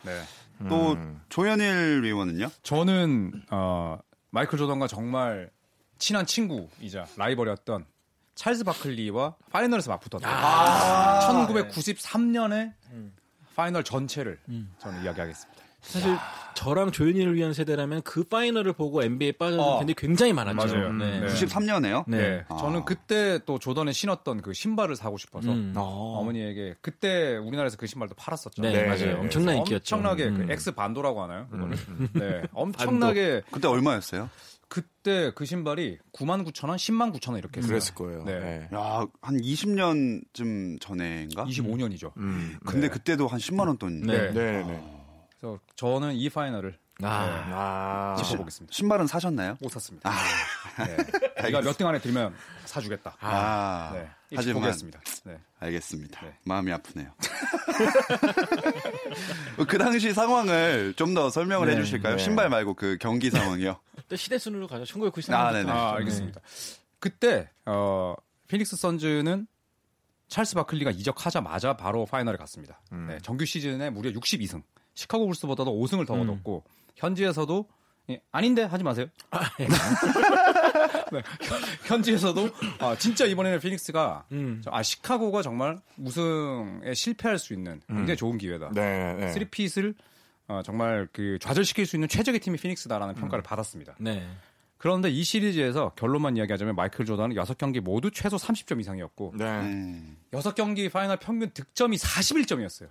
네. 0.03 0.23
또 0.69 0.93
음. 0.93 1.21
조현일 1.31 2.03
위원은요? 2.05 2.51
저는 2.63 3.33
어, 3.51 3.99
마이클 4.31 4.59
조던과 4.59 4.87
정말 4.87 5.51
친한 5.99 6.27
친구이자 6.27 7.07
라이벌이었던 7.17 7.87
찰스 8.35 8.65
바클리와 8.65 9.37
파이널에서 9.51 9.91
맞붙었던 9.93 10.31
아. 10.31 11.21
1993년의 11.31 12.75
파이널 13.57 13.83
전체를 13.85 14.39
음. 14.51 14.75
저는 14.79 15.03
이야기하겠습니다. 15.05 15.64
사실 15.85 16.17
저랑 16.55 16.93
조현일 16.93 17.35
위원 17.35 17.53
세대라면 17.53 18.03
그 18.03 18.25
파이널을 18.25 18.73
보고 18.75 19.03
NBA에 19.03 19.33
빠져든 19.33 19.63
어. 19.63 19.79
팬들이 19.79 19.95
굉장히 19.97 20.33
많았죠. 20.33 20.57
맞아요. 20.57 20.93
네. 20.93 21.21
네. 21.21 21.27
93년에요? 21.27 22.05
네. 22.07 22.17
네. 22.19 22.45
아. 22.49 22.57
저는 22.57 22.85
그때 22.85 23.41
또 23.45 23.59
조던에 23.59 23.93
신었던 23.93 24.41
그 24.41 24.53
신발을 24.53 24.97
사고 24.97 25.19
싶어서 25.19 25.53
음. 25.53 25.73
어. 25.77 26.19
어머니에게 26.21 26.77
그때 26.81 27.37
우리나라에서 27.37 27.77
그 27.77 27.87
신발도 27.87 28.15
팔았었죠. 28.15 28.63
네, 28.63 28.73
네. 28.73 28.87
맞아요. 28.87 29.21
엄청난 29.21 29.57
인기였죠. 29.59 29.97
엄청나게 29.97 30.25
음. 30.27 30.47
그 30.47 30.53
엑스 30.53 30.73
반도라고 30.73 31.23
하나요? 31.23 31.49
그거를? 31.51 31.77
네, 32.13 32.43
엄청나게 32.55 33.43
그때 33.51 33.69
얼마였어요? 33.69 34.31
그때 34.69 35.31
그 35.35 35.45
신발이 35.45 35.99
9만 36.13 36.45
9천 36.47 36.69
원, 36.69 36.77
10만 36.77 37.13
9천 37.15 37.31
원 37.31 37.39
이렇게 37.39 37.59
했어요. 37.59 37.69
그랬을 37.69 37.95
거예요. 37.95 38.25
네. 38.25 38.41
네. 38.41 38.69
야, 38.75 39.07
한 39.21 39.37
20년쯤 39.41 40.81
전에인가? 40.81 41.45
25년이죠. 41.45 42.13
음. 42.17 42.59
근데 42.65 42.89
네. 42.89 42.89
그때도 42.89 43.29
한 43.29 43.39
10만 43.39 43.67
원 43.69 43.77
돈. 43.77 44.01
네. 44.01 44.33
네, 44.33 44.65
네. 44.65 45.04
그래서 45.45 45.61
저는 45.77 46.15
이 46.15 46.31
파이널을 46.31 46.79
아, 47.03 47.09
아. 47.53 48.15
네, 48.17 48.23
짚어보겠습니다. 48.25 48.73
신발은 48.73 49.07
사셨나요? 49.07 49.59
못 49.61 49.69
샀습니다. 49.69 50.11
아, 50.11 50.85
네. 50.87 50.97
네가 51.43 51.61
몇 51.61 51.77
등 51.77 51.87
안에 51.87 51.99
들면 51.99 52.35
사주겠다. 52.65 53.17
아, 53.21 53.91
네, 53.93 54.09
하지만 54.37 54.43
짚어보겠습니다. 54.45 55.01
네. 55.25 55.39
알겠습니다. 55.61 56.21
네. 56.23 56.35
마음이 56.45 56.73
아프네요. 56.73 57.13
그 59.69 59.77
당시 59.79 60.13
상황을 60.15 60.95
좀 60.97 61.15
더 61.15 61.29
설명을 61.31 61.69
네, 61.69 61.77
해주실까요? 61.77 62.17
네. 62.17 62.23
신발 62.23 62.49
말고 62.49 62.75
그 62.75 62.97
경기 63.01 63.31
상황이요. 63.31 63.79
또 64.09 64.17
시대 64.17 64.37
순으로 64.39 64.67
가죠. 64.67 64.83
1993년. 64.85 65.35
아, 65.35 65.53
네네. 65.53 65.71
아, 65.71 65.93
알겠습니다. 65.97 66.41
그때 66.99 67.51
어, 67.67 68.15
피닉스 68.49 68.77
선즈는 68.77 69.47
찰스 70.29 70.55
바클리가 70.57 70.91
이적하자마자 70.93 71.77
바로 71.77 72.05
파이널에 72.07 72.37
갔습니다. 72.39 72.81
네, 72.91 73.19
정규 73.23 73.45
시즌에 73.45 73.91
무려 73.91 74.11
62승. 74.11 74.63
시카고 74.95 75.27
불스보다도 75.27 75.73
5승을 75.73 76.07
더 76.07 76.15
음. 76.15 76.23
얻었고 76.23 76.65
현지에서도 76.97 77.67
예, 78.11 78.21
아닌데 78.33 78.63
하지 78.65 78.85
마세요. 78.85 79.07
네, 81.13 81.23
현- 81.43 81.63
현지에서도 81.87 82.49
아, 82.79 82.97
진짜 82.97 83.25
이번에는 83.25 83.61
피닉스가 83.61 84.27
음. 84.33 84.63
아 84.67 84.83
시카고가 84.83 85.43
정말 85.43 85.79
우승에 85.99 86.93
실패할 86.95 87.39
수 87.39 87.55
있는 87.55 87.81
굉장히 87.89 88.17
좋은 88.17 88.37
기회다. 88.39 88.71
네, 88.75 89.15
네. 89.15 89.29
쓰리핏을 89.33 89.95
어, 90.49 90.61
정말 90.65 91.09
그 91.13 91.39
좌절시킬 91.41 91.87
수 91.87 91.97
있는 91.97 92.09
최적의 92.09 92.41
팀이 92.41 92.59
피닉스다라는 92.59 93.15
평가를 93.15 93.43
받았습니다. 93.43 93.95
네. 93.99 94.27
그런데 94.85 95.09
이 95.09 95.25
시리즈에서 95.25 95.93
결론만 95.97 96.37
이야기하자면 96.37 96.77
마이클 96.77 97.07
조던은 97.07 97.35
6경기 97.37 97.81
모두 97.81 98.11
최소 98.11 98.37
30점 98.37 98.81
이상이었고 98.81 99.33
네. 99.35 99.47
음. 99.47 100.19
6경기 100.31 100.93
파이널 100.93 101.17
평균 101.17 101.49
득점이 101.55 101.97
41점이었어요. 101.97 102.89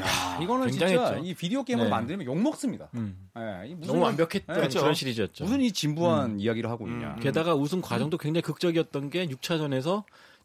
야, 0.00 0.38
이거는 0.42 0.70
진짜 0.70 0.86
굉장했죠. 0.86 1.26
이 1.26 1.34
비디오 1.34 1.62
게임을 1.62 1.84
네. 1.84 1.90
만들면 1.90 2.26
욕 2.26 2.38
먹습니다. 2.40 2.88
음. 2.94 3.28
예, 3.36 3.68
이 3.68 3.74
무슨 3.74 3.92
너무 3.92 4.04
완벽했던 4.06 4.62
네, 4.62 4.66
그런 4.66 4.94
시리즈였죠. 4.94 5.44
무슨 5.44 5.60
이 5.60 5.72
진부한 5.72 6.40
이야기를 6.40 6.70
하고 6.70 6.88
있냐. 6.88 7.16
게다가 7.16 7.54
우승 7.54 7.82
과정도 7.82 8.16
굉장히 8.16 8.40
극적이었던 8.40 9.10
게 9.10 9.26
6차전에서 9.26 10.04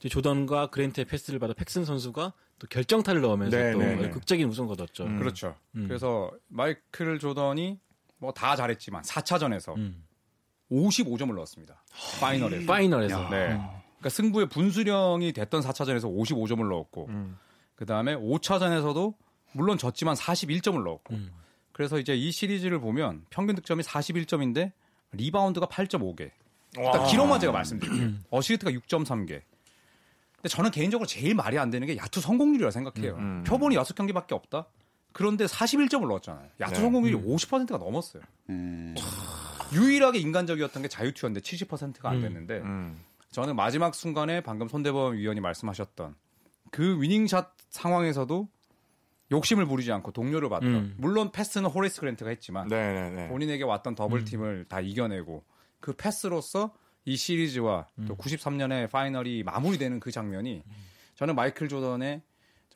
조던과 0.10 0.72
그랜트의 0.72 1.06
패스를 1.06 1.39
받아 1.39 1.54
팩슨 1.54 1.86
선수가 1.86 2.34
또 2.60 2.68
결정타를 2.68 3.22
넣으면서 3.22 3.56
네, 3.56 3.72
또 3.72 3.78
네, 3.80 3.96
네. 3.96 4.10
극적인 4.10 4.46
우승을 4.50 4.68
거뒀죠. 4.68 5.06
음. 5.06 5.20
그렇죠. 5.20 5.56
음. 5.78 5.86
그래서 5.88 6.30
마이클 6.50 7.18
조던이 7.18 7.80
뭐 8.18 8.34
다 8.34 8.58
잘했지만 8.58 9.04
4차전에서 9.04 9.78
음. 9.78 10.04
55점을 10.72 11.34
넣었습니다. 11.34 11.84
파이널에서. 12.20 12.66
파이널에서. 12.66 13.24
야. 13.24 13.30
네. 13.30 13.48
그러니까 14.00 14.10
승부의 14.10 14.50
분수령이 14.50 15.34
됐던 15.34 15.62
4차전에서 15.62 16.04
55점을 16.04 16.68
넣었고 16.70 17.08
음. 17.10 17.38
그 17.76 17.86
다음에 17.86 18.16
5차전에서도 18.16 19.14
물론 19.54 19.78
졌지만 19.78 20.16
41점을 20.16 20.84
넣었고 20.84 21.16
음. 21.16 21.32
그래서 21.72 21.98
이제 21.98 22.16
이 22.16 22.32
시리즈를 22.32 22.80
보면 22.80 23.26
평균 23.30 23.56
득점이 23.56 23.84
41점인데 23.84 24.72
리바운드가 25.14 25.68
8.5개. 25.68 26.30
일단 26.78 27.06
기록만 27.08 27.40
제가 27.40 27.52
말씀드릴게요. 27.54 28.12
어시스트가 28.30 28.72
6.3개. 28.72 29.42
근데 30.36 30.50
저는 30.50 30.72
개인적으로 30.72 31.08
제일 31.08 31.36
말이 31.36 31.58
안 31.58 31.70
되는 31.70 31.88
게 31.88 31.98
야투 31.98 32.22
성공률이라 32.22 32.72
생각해요. 32.72 33.16
음. 33.16 33.44
표본이 33.46 33.76
6경기밖에 33.76 34.34
없다. 34.34 34.68
그런데 35.12 35.46
41점을 35.46 36.08
넣었잖아요. 36.08 36.48
야투 36.60 36.74
네. 36.74 36.82
성공률이 36.82 37.16
50%가 37.16 37.78
넘었어요. 37.78 38.24
음. 38.50 38.96
유일하게 39.74 40.20
인간적이었던 40.20 40.82
게 40.82 40.88
자유투였는데 40.88 41.42
70%가 41.42 42.10
안 42.10 42.18
음. 42.18 42.22
됐는데 42.22 42.58
음. 42.60 43.00
저는 43.32 43.56
마지막 43.56 43.94
순간에 43.94 44.42
방금 44.42 44.68
손대범 44.68 45.16
위원이 45.16 45.39
말씀하셨던 45.39 46.16
그 46.72 47.01
winning 47.01 47.35
shot 47.35 47.54
상황에서도 47.70 48.48
욕심을 49.32 49.66
부리지 49.66 49.92
않고 49.92 50.12
동료를 50.12 50.50
봤던 50.50 50.70
음. 50.70 50.96
물론 50.98 51.32
패스는 51.32 51.70
호레이스 51.70 52.00
그랜트가 52.00 52.32
했지만 52.32 52.68
네, 52.68 52.94
네, 52.94 53.10
네. 53.12 53.28
본인에게 53.28 53.63
왔던 53.63 53.94
double 53.94 54.24
team을 54.25 54.66
다 54.68 54.80
이겨내고 54.80 55.44
그 55.80 55.94
패스로서 55.94 56.74
이 57.06 57.16
시리즈와 57.16 57.88
또 58.08 58.16
93년의 58.16 58.89
파이널이 58.89 59.44
마무리되는 59.44 60.00
그 60.00 60.12
장면이 60.12 60.63
저는 61.16 61.36
마이클 61.36 61.70
조던의 61.70 62.22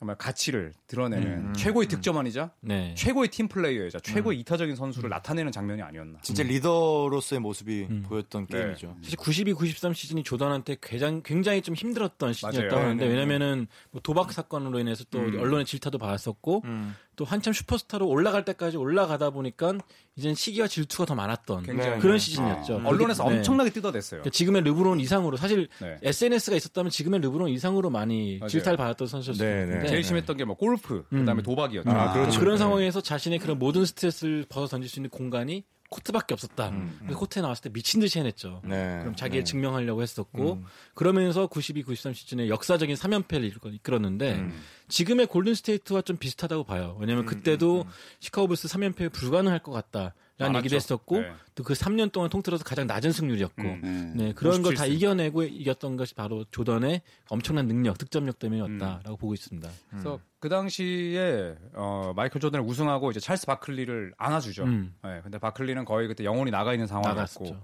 정말 0.04 0.16
가치를 0.16 0.74
드러내는 0.86 1.26
음. 1.26 1.52
최고의 1.54 1.88
득점왕이자 1.88 2.50
네. 2.60 2.94
최고의 2.94 3.28
팀 3.28 3.48
플레이어이자 3.48 4.00
최고의 4.00 4.38
이타적인 4.40 4.76
선수를 4.76 5.08
나타내는 5.08 5.50
장면이 5.50 5.80
아니었나. 5.80 6.18
진짜 6.20 6.42
리더로서의 6.42 7.40
모습이 7.40 7.86
음. 7.88 8.02
보였던 8.06 8.46
네. 8.48 8.58
게임이죠. 8.58 8.96
사실 9.00 9.16
92, 9.16 9.54
93 9.54 9.94
시즌이 9.94 10.22
조던한테 10.22 10.76
굉장히, 10.82 11.22
굉장히 11.24 11.62
좀 11.62 11.74
힘들었던 11.74 12.34
시즌이었다고. 12.34 12.82
하는데 12.82 13.02
네, 13.02 13.08
네, 13.08 13.14
왜냐면은 13.14 13.66
뭐 13.92 14.02
도박 14.02 14.32
사건으로 14.32 14.78
인해서 14.78 15.04
또 15.10 15.20
음. 15.20 15.38
언론의 15.40 15.64
질타도 15.64 15.96
받았었고 15.96 16.62
음. 16.66 16.94
또 17.16 17.24
한참 17.24 17.52
슈퍼스타로 17.52 18.06
올라갈 18.06 18.44
때까지 18.44 18.76
올라가다 18.76 19.30
보니까 19.30 19.74
이젠 20.16 20.34
시기와 20.34 20.66
질투가 20.68 21.06
더 21.06 21.14
많았던 21.14 21.64
굉장히 21.64 21.98
그런 22.00 22.14
네. 22.16 22.18
시즌이었죠. 22.18 22.80
아. 22.84 22.88
언론에서 22.88 23.28
네. 23.28 23.36
엄청나게 23.36 23.70
뜯어냈어요. 23.70 24.20
그러니까 24.20 24.30
지금의 24.30 24.62
르브론 24.62 25.00
이상으로 25.00 25.36
사실 25.36 25.68
네. 25.80 25.96
SNS가 26.02 26.56
있었다면 26.56 26.90
지금의 26.90 27.20
르브론 27.20 27.48
이상으로 27.48 27.90
많이 27.90 28.38
맞아요. 28.38 28.48
질타를 28.48 28.76
받았던 28.76 29.06
선수였을 29.08 29.44
네, 29.46 29.66
텐데 29.66 29.78
네. 29.82 29.88
제일 29.88 30.04
심했던 30.04 30.36
게 30.36 30.44
뭐 30.44 30.56
골프, 30.56 31.04
그다음에 31.08 31.40
음. 31.40 31.42
도박이었죠. 31.42 31.90
아, 31.90 32.12
그렇죠. 32.12 32.38
그런 32.38 32.54
네. 32.54 32.58
상황에서 32.58 33.00
자신의 33.00 33.38
그런 33.38 33.58
모든 33.58 33.84
스트레스를 33.86 34.44
벗어 34.48 34.66
던질 34.66 34.90
수 34.90 34.98
있는 35.00 35.08
공간이 35.10 35.64
코트밖에 35.94 36.34
없었다. 36.34 36.70
음, 36.70 36.96
그래서 37.00 37.18
코트에 37.18 37.42
나왔을 37.42 37.62
때 37.62 37.70
미친 37.70 38.00
듯이 38.00 38.18
해냈죠. 38.18 38.62
네. 38.64 38.98
그럼 39.00 39.14
자기의 39.14 39.44
네. 39.44 39.44
증명하려고 39.44 40.02
했었고 40.02 40.54
음. 40.54 40.64
그러면서 40.94 41.46
92, 41.46 41.82
93 41.84 42.14
시즌에 42.14 42.48
역사적인 42.48 42.96
3연패를 42.96 43.74
이끌었는데 43.74 44.34
음. 44.34 44.60
지금의 44.88 45.26
골든 45.26 45.54
스테이트와 45.54 46.02
좀 46.02 46.16
비슷하다고 46.16 46.64
봐요. 46.64 46.96
왜냐하면 47.00 47.26
그때도 47.26 47.86
시카고 48.20 48.48
불스 48.48 48.68
3연패 48.68 49.12
불가능할 49.12 49.60
것 49.60 49.72
같다 49.72 50.14
라는. 50.36 50.58
얘기도 50.58 50.74
했었고 50.76 51.20
네. 51.20 51.32
또그 51.54 51.74
3년 51.74 52.10
동안 52.10 52.28
통틀어서 52.28 52.64
가장 52.64 52.86
낮은 52.86 53.12
승률이었고 53.12 53.62
음. 53.62 53.80
음. 53.84 54.12
네, 54.16 54.32
그런 54.32 54.62
걸다 54.62 54.84
57승. 54.84 54.92
이겨내고 54.92 55.42
이겼던 55.44 55.96
것이 55.96 56.14
바로 56.14 56.44
조던의 56.50 57.02
엄청난 57.28 57.68
능력, 57.68 57.98
득점력 57.98 58.38
때문이었다라고 58.40 59.16
보고 59.16 59.34
있습니다. 59.34 59.68
그래서 59.90 60.18
그 60.40 60.48
당시에 60.48 61.54
어, 61.74 62.12
마이클 62.16 62.40
조던을 62.40 62.66
우승하고 62.66 63.10
이제 63.12 63.20
찰스 63.20 63.46
바클리를 63.46 64.14
안아주죠. 64.16 64.64
음. 64.64 64.94
네, 65.04 65.20
근데 65.22 65.38
바클리는 65.38 65.84
거의 65.84 66.08
그때 66.08 66.24
영혼이 66.24 66.50
나가 66.50 66.72
있는 66.72 66.86
상황이었고. 66.86 67.56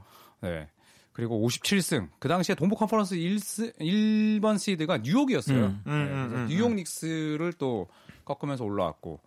네. 0.43 0.69
그리고 1.13 1.47
57승. 1.47 2.09
그 2.19 2.29
당시에 2.29 2.55
동부 2.55 2.77
컨퍼런스 2.77 3.17
1스, 3.17 3.79
1번 3.81 4.59
시드가 4.59 4.99
뉴욕이었어요. 4.99 5.65
음. 5.65 5.83
네, 5.85 5.93
음, 5.93 6.33
음, 6.35 6.47
뉴욕 6.49 6.73
닉스를 6.73 7.53
또 7.55 7.89
꺾으면서 8.25 8.65
올라왔고, 8.65 9.21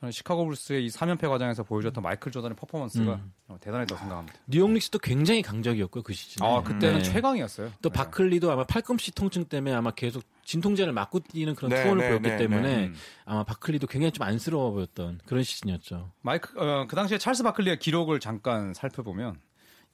저는 0.00 0.12
시카고 0.12 0.46
불스의 0.46 0.86
이 0.86 0.88
3연패 0.88 1.28
과정에서 1.28 1.62
보여줬던 1.62 2.02
마이클 2.02 2.32
조던의 2.32 2.56
퍼포먼스가 2.56 3.16
음. 3.16 3.32
어, 3.48 3.58
대단했다고 3.60 3.98
생각합니다. 3.98 4.38
뉴욕 4.46 4.70
닉스도 4.70 4.98
굉장히 4.98 5.42
강적이었고 5.42 6.02
그 6.02 6.14
시즌에. 6.14 6.46
아, 6.46 6.62
그때는 6.62 6.98
네. 6.98 7.02
최강이었어요. 7.02 7.70
또 7.82 7.90
네. 7.90 7.98
바클리도 7.98 8.50
아마 8.50 8.64
팔꿈치 8.64 9.12
통증 9.12 9.44
때문에 9.44 9.74
아마 9.74 9.90
계속 9.90 10.24
진통제를 10.44 10.94
맞고 10.94 11.20
뛰는 11.20 11.54
그런 11.54 11.68
네, 11.68 11.82
투혼을 11.82 12.02
네, 12.02 12.08
보였기 12.08 12.28
네, 12.30 12.36
때문에 12.38 12.76
네. 12.76 12.86
음. 12.86 12.94
아마 13.26 13.44
바클리도 13.44 13.88
굉장히 13.88 14.12
좀 14.12 14.26
안쓰러워 14.26 14.70
보였던 14.70 15.20
그런 15.26 15.42
시즌이었죠. 15.42 16.10
마이크 16.22 16.58
어, 16.58 16.86
그 16.88 16.96
당시에 16.96 17.18
찰스 17.18 17.42
바클리의 17.42 17.78
기록을 17.78 18.20
잠깐 18.20 18.72
살펴보면 18.72 19.38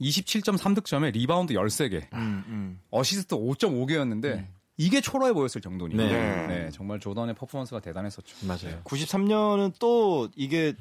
27.3 0.01 0.75
득점에 0.77 1.11
리바운드 1.11 1.55
13개, 1.55 2.13
음, 2.13 2.45
음. 2.47 2.81
어시스트 2.91 3.35
5.5개였는데 3.35 4.47
이게 4.77 5.01
초라해 5.01 5.33
보였을 5.33 5.61
정도니. 5.61 5.95
네. 5.95 6.47
네. 6.47 6.71
정말 6.71 7.01
조던의 7.01 7.35
퍼포먼스가 7.35 7.81
대단했었죠. 7.81 8.47
맞아요. 8.47 8.81
93년은 8.85 9.73
또 9.79 10.29
이게 10.37 10.75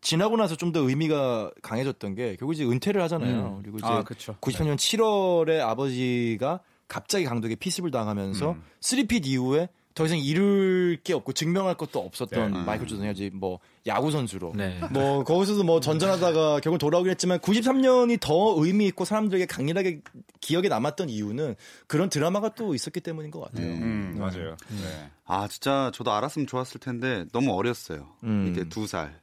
지나고 0.00 0.36
나서 0.36 0.54
좀 0.54 0.72
더 0.72 0.80
의미가 0.80 1.50
강해졌던 1.62 2.14
게 2.14 2.36
결국 2.36 2.52
이제 2.52 2.64
은퇴를 2.64 3.00
하잖아요. 3.02 3.56
음. 3.56 3.62
그리고 3.62 3.78
이제 3.78 3.86
아, 3.86 4.04
그렇죠. 4.04 4.36
93년 4.40 4.76
7월에 4.76 5.60
아버지가 5.60 6.60
갑자기 6.88 7.24
강독에 7.24 7.54
피습을 7.54 7.90
당하면서 7.90 8.52
음. 8.52 8.62
3핏 8.80 9.26
이후에 9.26 9.68
더 9.98 10.06
이상 10.06 10.16
이룰 10.16 10.96
게 11.02 11.12
없고 11.12 11.32
증명할 11.32 11.74
것도 11.74 11.98
없었던 11.98 12.52
네. 12.52 12.62
마이클 12.62 12.86
조던이 12.86 13.10
이제 13.10 13.30
뭐 13.34 13.58
야구 13.88 14.12
선수로 14.12 14.52
네. 14.54 14.78
뭐 14.92 15.24
거기서도 15.26 15.64
뭐 15.64 15.80
전전하다가 15.80 16.60
결국 16.60 16.78
돌아오긴 16.78 17.10
했지만 17.10 17.40
93년이 17.40 18.20
더 18.20 18.54
의미 18.58 18.86
있고 18.86 19.04
사람들에게 19.04 19.46
강렬하게 19.46 20.02
기억에 20.40 20.68
남았던 20.68 21.08
이유는 21.08 21.56
그런 21.88 22.10
드라마가 22.10 22.54
또 22.54 22.76
있었기 22.76 23.00
때문인 23.00 23.32
것 23.32 23.40
같아요. 23.40 23.66
음, 23.66 24.14
맞아요. 24.16 24.56
네. 24.68 25.10
아 25.26 25.48
진짜 25.48 25.90
저도 25.92 26.12
알았으면 26.12 26.46
좋았을 26.46 26.78
텐데 26.78 27.24
너무 27.32 27.52
어렸어요. 27.54 28.06
음. 28.22 28.52
이게 28.52 28.68
두 28.68 28.86
살. 28.86 29.20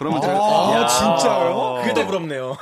그러면 0.00 0.22
제가 0.22 0.32
아, 0.32 0.80
야. 0.80 0.86
진짜요? 0.86 1.74
그게 1.82 1.92
더 1.92 2.06
부럽네요. 2.06 2.56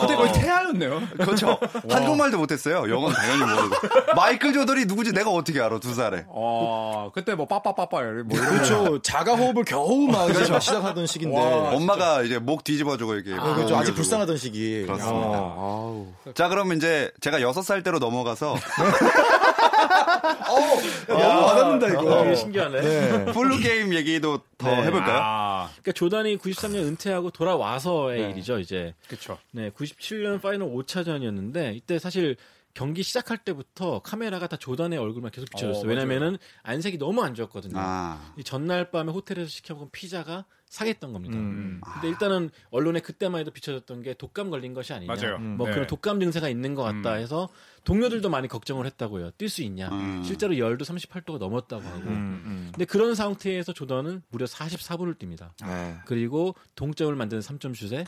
그때 0.00 0.16
거의 0.16 0.32
태아였네요. 0.32 1.02
그렇죠. 1.18 1.58
한국말도 1.86 2.38
못했어요. 2.38 2.88
영어는 2.88 3.14
당연히 3.14 3.44
모르고. 3.44 3.76
마이클 4.16 4.54
조던이 4.54 4.86
누구지 4.86 5.12
내가 5.12 5.28
어떻게 5.30 5.60
알아 5.60 5.80
두 5.80 5.92
살에. 5.92 6.24
어, 6.28 7.10
그때 7.14 7.34
뭐 7.34 7.44
빠빠빠빠 7.46 8.00
뭐 8.00 8.02
이런 8.02 8.26
그렇죠. 8.26 9.02
자가 9.02 9.34
호흡을 9.34 9.64
겨우 9.64 10.06
막막 10.08 10.62
시작하던 10.62 11.06
시기인데. 11.06 11.38
와, 11.38 11.72
엄마가 11.74 12.22
이제 12.22 12.38
목 12.38 12.64
뒤집어주고 12.64 13.16
이렇게. 13.16 13.34
어, 13.38 13.54
그렇죠. 13.54 13.76
아직. 13.76 13.94
불쌍하던 13.94 14.38
시기. 14.38 14.84
그렇습니다. 14.86 15.28
어, 15.28 16.06
아우. 16.24 16.32
자 16.32 16.48
그럼 16.48 16.72
이제 16.72 17.10
제가 17.20 17.42
여섯 17.42 17.60
살 17.60 17.82
때로 17.82 17.98
넘어가서 17.98 18.56
너무 21.06 21.42
와닿는다 21.44 21.88
이거. 21.88 22.34
신기하네. 22.34 22.80
네. 22.80 23.24
flu 23.32 23.58
게임 23.58 23.92
얘기도 23.92 24.40
더 24.56 24.68
네. 24.70 24.84
해볼까요? 24.84 25.18
아, 25.22 25.68
그러니까 25.82 25.92
조단이 25.92 26.36
93년 26.38 26.77
은퇴하고 26.82 27.30
돌아와서의 27.30 28.22
네. 28.22 28.30
일이죠, 28.30 28.58
이제. 28.58 28.94
그쵸. 29.08 29.38
네, 29.52 29.70
97년 29.70 30.40
파이널 30.40 30.68
5차전이었는데 30.70 31.76
이때 31.76 31.98
사실 31.98 32.36
경기 32.74 33.02
시작할 33.02 33.38
때부터 33.38 34.02
카메라가 34.02 34.46
다 34.46 34.56
조단의 34.56 34.98
얼굴만 34.98 35.32
계속 35.32 35.50
비춰졌어요. 35.50 35.84
어. 35.84 35.88
왜냐면은 35.88 36.38
안색이 36.62 36.98
너무 36.98 37.22
안 37.22 37.34
좋았거든요. 37.34 37.74
아, 37.76 38.34
이 38.36 38.44
전날 38.44 38.90
밤에 38.90 39.10
호텔에서 39.10 39.48
시켜먹은 39.48 39.90
피자가 39.90 40.44
상했던 40.68 41.12
겁니다. 41.12 41.36
음. 41.36 41.80
근데 41.94 42.08
일단은 42.08 42.50
언론에 42.70 43.00
그때만 43.00 43.40
해도 43.40 43.50
비춰졌던 43.50 44.02
게 44.02 44.14
독감 44.14 44.50
걸린 44.50 44.74
것이 44.74 44.92
아니냐. 44.92 45.12
맞아요. 45.12 45.38
뭐 45.38 45.66
네. 45.66 45.72
그런 45.72 45.86
독감 45.86 46.20
증세가 46.20 46.48
있는 46.48 46.74
것 46.74 46.82
같다 46.82 47.14
음. 47.14 47.18
해서 47.20 47.48
동료들도 47.84 48.28
많이 48.28 48.48
걱정을 48.48 48.86
했다고요. 48.86 49.32
뛸 49.32 49.48
수 49.48 49.62
있냐. 49.62 49.88
음. 49.88 50.22
실제로 50.24 50.58
열도 50.58 50.84
38도가 50.84 51.38
넘었다고 51.38 51.82
하고. 51.82 51.98
음, 52.00 52.42
음. 52.44 52.68
근데 52.72 52.84
그런 52.84 53.14
상태에서 53.14 53.72
조던은 53.72 54.22
무려 54.28 54.46
44분을 54.46 55.18
뜁니다. 55.18 55.50
네. 55.64 55.96
그리고 56.04 56.54
동점을 56.74 57.14
만드는 57.14 57.40
3점 57.40 57.74
슛에 57.74 58.04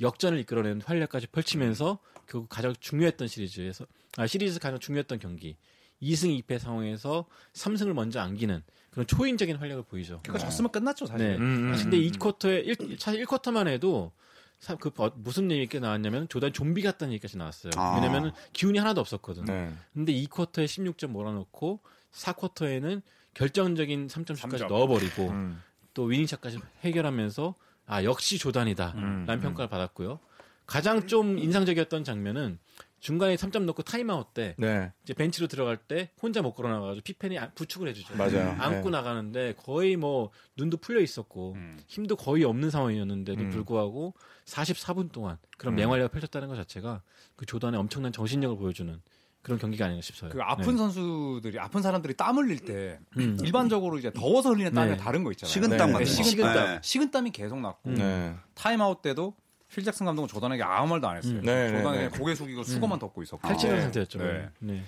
역전을 0.00 0.38
이끌어내는 0.40 0.82
활약까지 0.82 1.28
펼치면서 1.28 1.98
결국 2.26 2.48
가장 2.48 2.74
중요했던 2.78 3.28
시리즈에서 3.28 3.86
아, 4.16 4.26
시리즈 4.26 4.58
가장 4.58 4.78
중요했던 4.78 5.18
경기 5.18 5.56
2승 6.02 6.42
2패 6.42 6.58
상황에서 6.58 7.26
3승을 7.52 7.92
먼저 7.92 8.20
안기는 8.20 8.62
그런 8.90 9.06
초인적인 9.06 9.56
활약을 9.56 9.84
보이죠. 9.84 10.20
그거 10.24 10.38
졌으면 10.38 10.70
끝났죠, 10.72 11.06
사실. 11.06 11.28
네. 11.28 11.36
음, 11.36 11.72
음, 11.72 11.76
근데 11.76 11.96
2쿼터에 11.98 12.66
1, 12.66 12.96
사실 12.98 13.24
1쿼터만 13.24 13.68
해도 13.68 14.12
사- 14.58 14.74
그 14.74 14.90
어, 14.98 15.10
무슨 15.16 15.50
얘기가 15.50 15.78
나왔냐면 15.80 16.28
조단 16.28 16.52
좀비 16.52 16.82
같다는 16.82 17.12
얘기까지 17.14 17.38
나왔어요. 17.38 17.70
아. 17.76 17.94
왜냐면 17.96 18.32
기운이 18.52 18.78
하나도 18.78 19.00
없었거든. 19.00 19.44
네. 19.44 19.72
근데 19.94 20.12
2쿼터에 20.12 20.64
16점 20.66 21.08
몰아넣고 21.08 21.80
4쿼터에는 22.12 23.02
결정적인 23.34 24.08
3점 24.08 24.36
슛까지 24.36 24.40
삼 24.40 24.50
점. 24.58 24.68
넣어버리고 24.68 25.28
음. 25.30 25.62
또 25.94 26.04
winning 26.04 26.28
shot까지 26.28 26.58
해결하면서 26.82 27.54
아 27.86 28.04
역시 28.04 28.38
조단이다 28.38 28.92
음, 28.96 29.24
라는 29.26 29.40
평가를 29.42 29.68
받았고요. 29.68 30.18
가장 30.66 31.06
좀 31.06 31.38
인상적이었던 31.38 32.04
장면은 32.04 32.58
중간에 33.00 33.34
3점 33.36 33.64
넣고 33.64 33.82
타임아웃 33.82 34.34
때 34.34 34.54
네. 34.58 34.92
이제 35.02 35.14
벤치로 35.14 35.46
들어갈 35.48 35.78
때 35.78 36.10
혼자 36.22 36.42
못 36.42 36.52
걸어 36.52 36.68
나가지고 36.68 37.02
피펜이 37.02 37.38
안- 37.38 37.50
부축을 37.54 37.88
해주죠. 37.88 38.14
맞아요. 38.16 38.54
안고 38.58 38.90
네. 38.90 38.96
나가는데 38.96 39.54
거의 39.56 39.96
뭐 39.96 40.30
눈도 40.56 40.76
풀려 40.76 41.00
있었고 41.00 41.54
음. 41.54 41.78
힘도 41.88 42.14
거의 42.16 42.44
없는 42.44 42.70
상황이었는데도 42.70 43.40
음. 43.40 43.50
불구하고 43.50 44.14
44분 44.44 45.10
동안 45.12 45.38
그런 45.56 45.74
음. 45.74 45.76
맹활약을 45.76 46.10
펼쳤다는 46.10 46.48
것 46.48 46.56
자체가 46.56 47.02
그 47.36 47.46
조단의 47.46 47.80
엄청난 47.80 48.12
정신력을 48.12 48.56
보여주는 48.58 49.00
그런 49.42 49.58
경기가 49.58 49.86
아닌가 49.86 50.02
싶어요. 50.02 50.28
그 50.30 50.42
아픈 50.42 50.72
네. 50.72 50.76
선수들이 50.76 51.58
아픈 51.58 51.80
사람들이 51.80 52.12
땀 52.12 52.36
흘릴 52.36 52.58
때 52.58 52.98
음. 53.16 53.38
일반적으로 53.42 53.96
이제 53.98 54.12
더워서 54.12 54.50
흘리는 54.50 54.74
땀이 54.74 54.90
네. 54.90 54.96
다른 54.98 55.24
거 55.24 55.30
있잖아요. 55.30 55.50
식은땀 55.50 55.78
네, 55.86 55.92
같은 55.94 56.04
네, 56.04 56.16
거. 56.16 56.22
식은땀. 56.22 56.54
네. 56.66 56.80
식은땀이 56.82 57.30
계속 57.30 57.58
났고 57.58 57.88
음. 57.88 57.94
네. 57.94 58.36
타임아웃 58.52 59.00
때도 59.00 59.34
필 59.72 59.84
잭슨 59.84 60.06
감독은 60.06 60.28
조던에게 60.28 60.62
아무 60.62 60.88
말도 60.88 61.08
안 61.08 61.16
했어요. 61.16 61.34
음. 61.34 61.42
네, 61.42 61.70
네, 61.70 61.82
그냥 61.82 61.92
네. 61.92 62.08
고개 62.08 62.34
숙이고 62.34 62.64
수건만 62.64 62.98
덮고 62.98 63.22
있었고. 63.22 63.48
네. 63.48 63.80
상태였죠. 63.80 64.18
네. 64.18 64.48
네. 64.58 64.82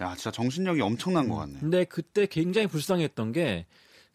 야 0.00 0.14
진짜 0.14 0.30
정신력이 0.30 0.80
엄청난 0.80 1.28
것 1.28 1.36
같네. 1.36 1.58
근데 1.60 1.84
그때 1.84 2.26
굉장히 2.26 2.66
불쌍했던 2.66 3.32
게 3.32 3.66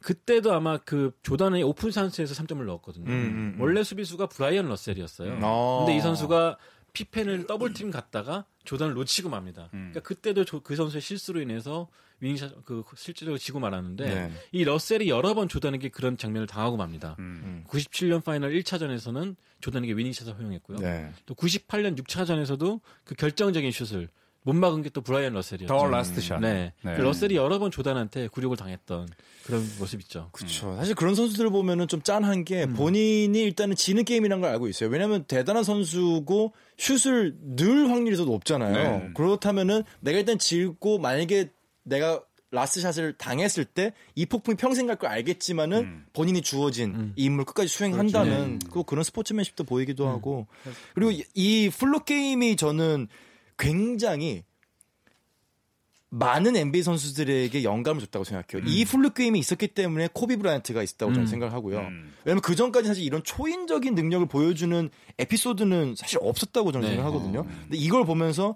그때도 0.02 0.54
아마 0.54 0.78
그 0.78 1.12
조단의 1.24 1.64
오픈 1.64 1.92
찬스에서 1.92 2.34
3점을 2.44 2.64
넣었거든요. 2.66 3.06
음, 3.06 3.12
음, 3.12 3.56
음. 3.56 3.62
원래 3.62 3.84
수비수가 3.84 4.28
브라이언 4.28 4.68
러셀이었어요. 4.68 5.40
어. 5.42 5.86
근데 5.86 5.98
이 5.98 6.02
선수가 6.02 6.58
피펜을 7.06 7.48
double 7.48 7.74
team 7.74 7.92
갔다가 7.92 8.46
조단을 8.66 8.94
놓치고 8.96 9.30
맙니다. 9.30 9.70
음. 9.74 9.92
그러니까 9.92 10.00
그때도 10.02 10.46
조- 10.46 10.62
그 10.62 10.76
선수의 10.76 11.02
실수로 11.02 11.42
인해서 11.42 11.88
winning 12.20 12.49
shot 12.49 12.66
그 12.66 12.84
실제로 12.96 13.38
지고 13.38 13.60
말았는데 13.60 14.06
네. 14.06 14.32
이 14.52 14.64
러셀이 14.64 15.08
여러 15.08 15.34
번 15.36 15.48
조단에게 15.48 15.90
그런 15.90 16.18
장면을 16.18 16.48
당하고 16.48 16.76
맙니다. 16.76 17.16
음. 17.20 17.64
97년 17.68 18.24
파이널 18.24 18.52
1차전에서는 18.54 19.36
조단에게 19.62 19.94
winning 19.94 20.14
shot을 20.14 20.34
허용했고요. 20.36 20.78
네. 20.80 21.12
또 21.28 21.36
98년 21.36 21.96
6차전에서도 22.02 22.82
그 23.04 23.14
결정적인 23.16 23.72
슛을 23.72 24.10
못 24.48 24.54
막은 24.56 24.82
게 24.82 24.90
또 24.90 25.02
브라이언 25.02 25.34
러셀이었죠. 25.34 25.68
the 25.68 25.86
last 25.88 26.22
shot. 26.22 26.40
네. 26.40 26.72
네. 26.82 26.96
그 26.96 27.02
러셀이 27.02 27.36
여러 27.36 27.60
번 27.60 27.70
조단한테 27.70 28.30
굴욕을 28.30 28.56
당했던 28.56 29.10
그런 29.44 29.70
모습 29.78 30.00
있죠. 30.02 30.30
그렇죠. 30.32 30.74
사실 30.78 30.96
그런 30.96 31.16
선수들을 31.16 31.50
보면은 31.50 31.90
좀 31.90 32.02
짠한 32.02 32.46
게 32.46 32.64
음. 32.64 32.74
본인이 32.74 33.42
일단은 33.44 33.76
지는 33.76 34.06
게임이라는 34.06 34.42
걸 34.42 34.50
알고 34.52 34.70
있어요. 34.70 34.90
왜냐하면 34.90 35.26
대단한 35.26 35.66
선수고 35.66 36.54
슛을 36.78 37.36
넣을 37.58 37.90
확률이 37.92 38.16
더 38.16 38.24
높잖아요. 38.24 38.74
네. 38.74 39.10
그렇다면은 39.16 39.84
내가 40.00 40.18
일단 40.20 40.40
지고 40.40 41.00
만약에 41.00 41.50
내가 41.84 42.22
last 42.50 42.80
shot을 42.80 43.14
당했을 43.18 43.66
때 43.66 43.92
이 44.16 44.26
폭풍이 44.26 44.56
평생 44.56 44.88
갈 44.88 44.96
걸 44.96 45.10
알겠지만은 45.10 45.78
음. 45.80 46.06
본인이 46.14 46.42
주어진 46.42 46.96
음. 46.96 47.14
이 47.18 47.26
임무를 47.26 47.44
끝까지 47.44 47.68
수행한다는 47.68 48.60
그 48.72 48.84
그런 48.84 49.04
스포츠맨십도 49.04 49.66
보이기도 49.66 50.08
하고 50.08 50.48
그리고 50.96 51.12
이- 51.12 51.26
이 51.36 51.70
flu 51.70 52.00
game이 52.06 52.56
저는 52.56 53.10
굉장히 53.58 54.44
많은 56.10 56.56
NBA 56.56 56.84
선수들에게 56.84 57.64
영감을 57.64 58.02
줬다고 58.02 58.24
생각해요. 58.24 58.66
이 58.68 58.86
flu 58.86 59.12
game이 59.12 59.40
있었기 59.40 59.70
때문에 59.70 60.08
코비 60.14 60.38
브라이언트가 60.38 60.82
있었다고 60.82 61.12
저는 61.12 61.26
음. 61.26 61.28
생각하고요. 61.28 61.80
음. 61.80 62.14
왜냐면 62.24 62.42
그 62.42 62.56
전까지 62.56 62.88
사실 62.88 63.04
이런 63.04 63.24
초인적인 63.24 63.94
능력을 63.94 64.26
보여주는 64.28 64.90
에피소드는 65.20 65.96
사실 65.98 66.18
없었다고 66.22 66.72
저는 66.72 66.88
네. 66.88 66.96
생각하거든요. 66.96 67.44
근데 67.44 67.78
이걸 67.78 68.06
보면서 68.06 68.56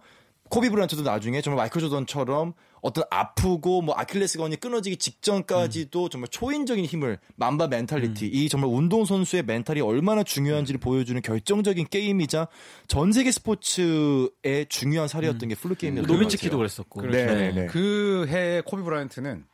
코비 0.50 0.70
브라이언트도 0.70 1.04
나중에 1.04 1.42
정말 1.42 1.64
마이클 1.64 1.82
조던처럼 1.82 2.54
어떤 2.82 3.04
아프고 3.10 3.82
뭐 3.82 3.96
아킬레스건이 3.96 4.58
끊어지기 4.58 4.98
직전까지도 4.98 6.10
정말 6.10 6.28
초인적인 6.30 6.84
힘을 6.86 7.20
Mamba 7.36 7.68
mentality 7.68 8.28
이 8.28 8.50
정말 8.50 8.70
운동 8.72 9.06
선수의 9.06 9.44
멘탈이 9.44 9.82
얼마나 9.82 10.24
중요한지를 10.24 10.80
보여주는 10.80 11.22
결정적인 11.22 11.88
게임이자 11.90 12.48
전 12.88 13.12
세계 13.12 13.32
스포츠의 13.32 14.66
중요한 14.68 15.08
사례였던 15.08 15.50
게 15.50 15.56
flu 15.56 15.76
game이었던 15.76 16.08
것 16.08 16.14
노비츠키도 16.14 16.58
같아요. 16.58 16.58
그랬었고. 16.58 17.02
네, 17.04 17.26
네, 17.26 17.52
네. 17.52 17.66
그 17.68 18.26
해에 18.28 18.62
코비 18.66 18.84
브라이언트는 18.84 19.46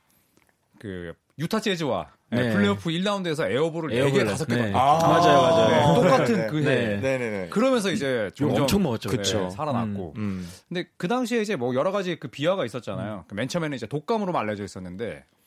그 0.80 1.14
유타 1.40 1.60
재즈와 1.60 2.12
네. 2.30 2.52
플레이오프 2.52 2.90
1라운드에서 2.90 3.50
air 3.50 3.62
ball을 3.62 3.92
4개, 3.92 3.98
air 3.98 4.07
ball 4.07 4.20
5개 4.20 4.50
네. 4.50 4.72
받았어요. 4.72 4.78
아, 4.78 5.08
맞아요, 5.08 5.42
맞아요. 5.42 5.70
네. 5.70 6.02
똑같은 6.02 6.36
네. 6.36 6.48
그 6.48 6.64
해. 6.64 6.98
네. 6.98 7.48
그러면서 7.50 7.92
이제 7.92 8.30
점점 8.36 8.64
엄청 8.64 8.84
먹었죠. 8.84 9.10
네, 9.10 9.18
그쵸. 9.18 9.50
살아났고. 9.52 10.14
음. 10.18 10.48
근데 10.68 10.90
그 10.98 11.08
당시에 11.08 11.42
이제 11.42 11.56
뭐 11.56 11.74
여러 11.76 11.92
가지 11.92 12.18
그 12.20 12.28
비하가 12.28 12.66
있었잖아요. 12.66 13.26
그맨 13.28 13.48
처음에는 13.48 13.76
이제 13.76 13.86
독감으로 13.88 14.38
알려져 14.38 14.64
있었는데 14.64 15.24
아, 15.24 15.47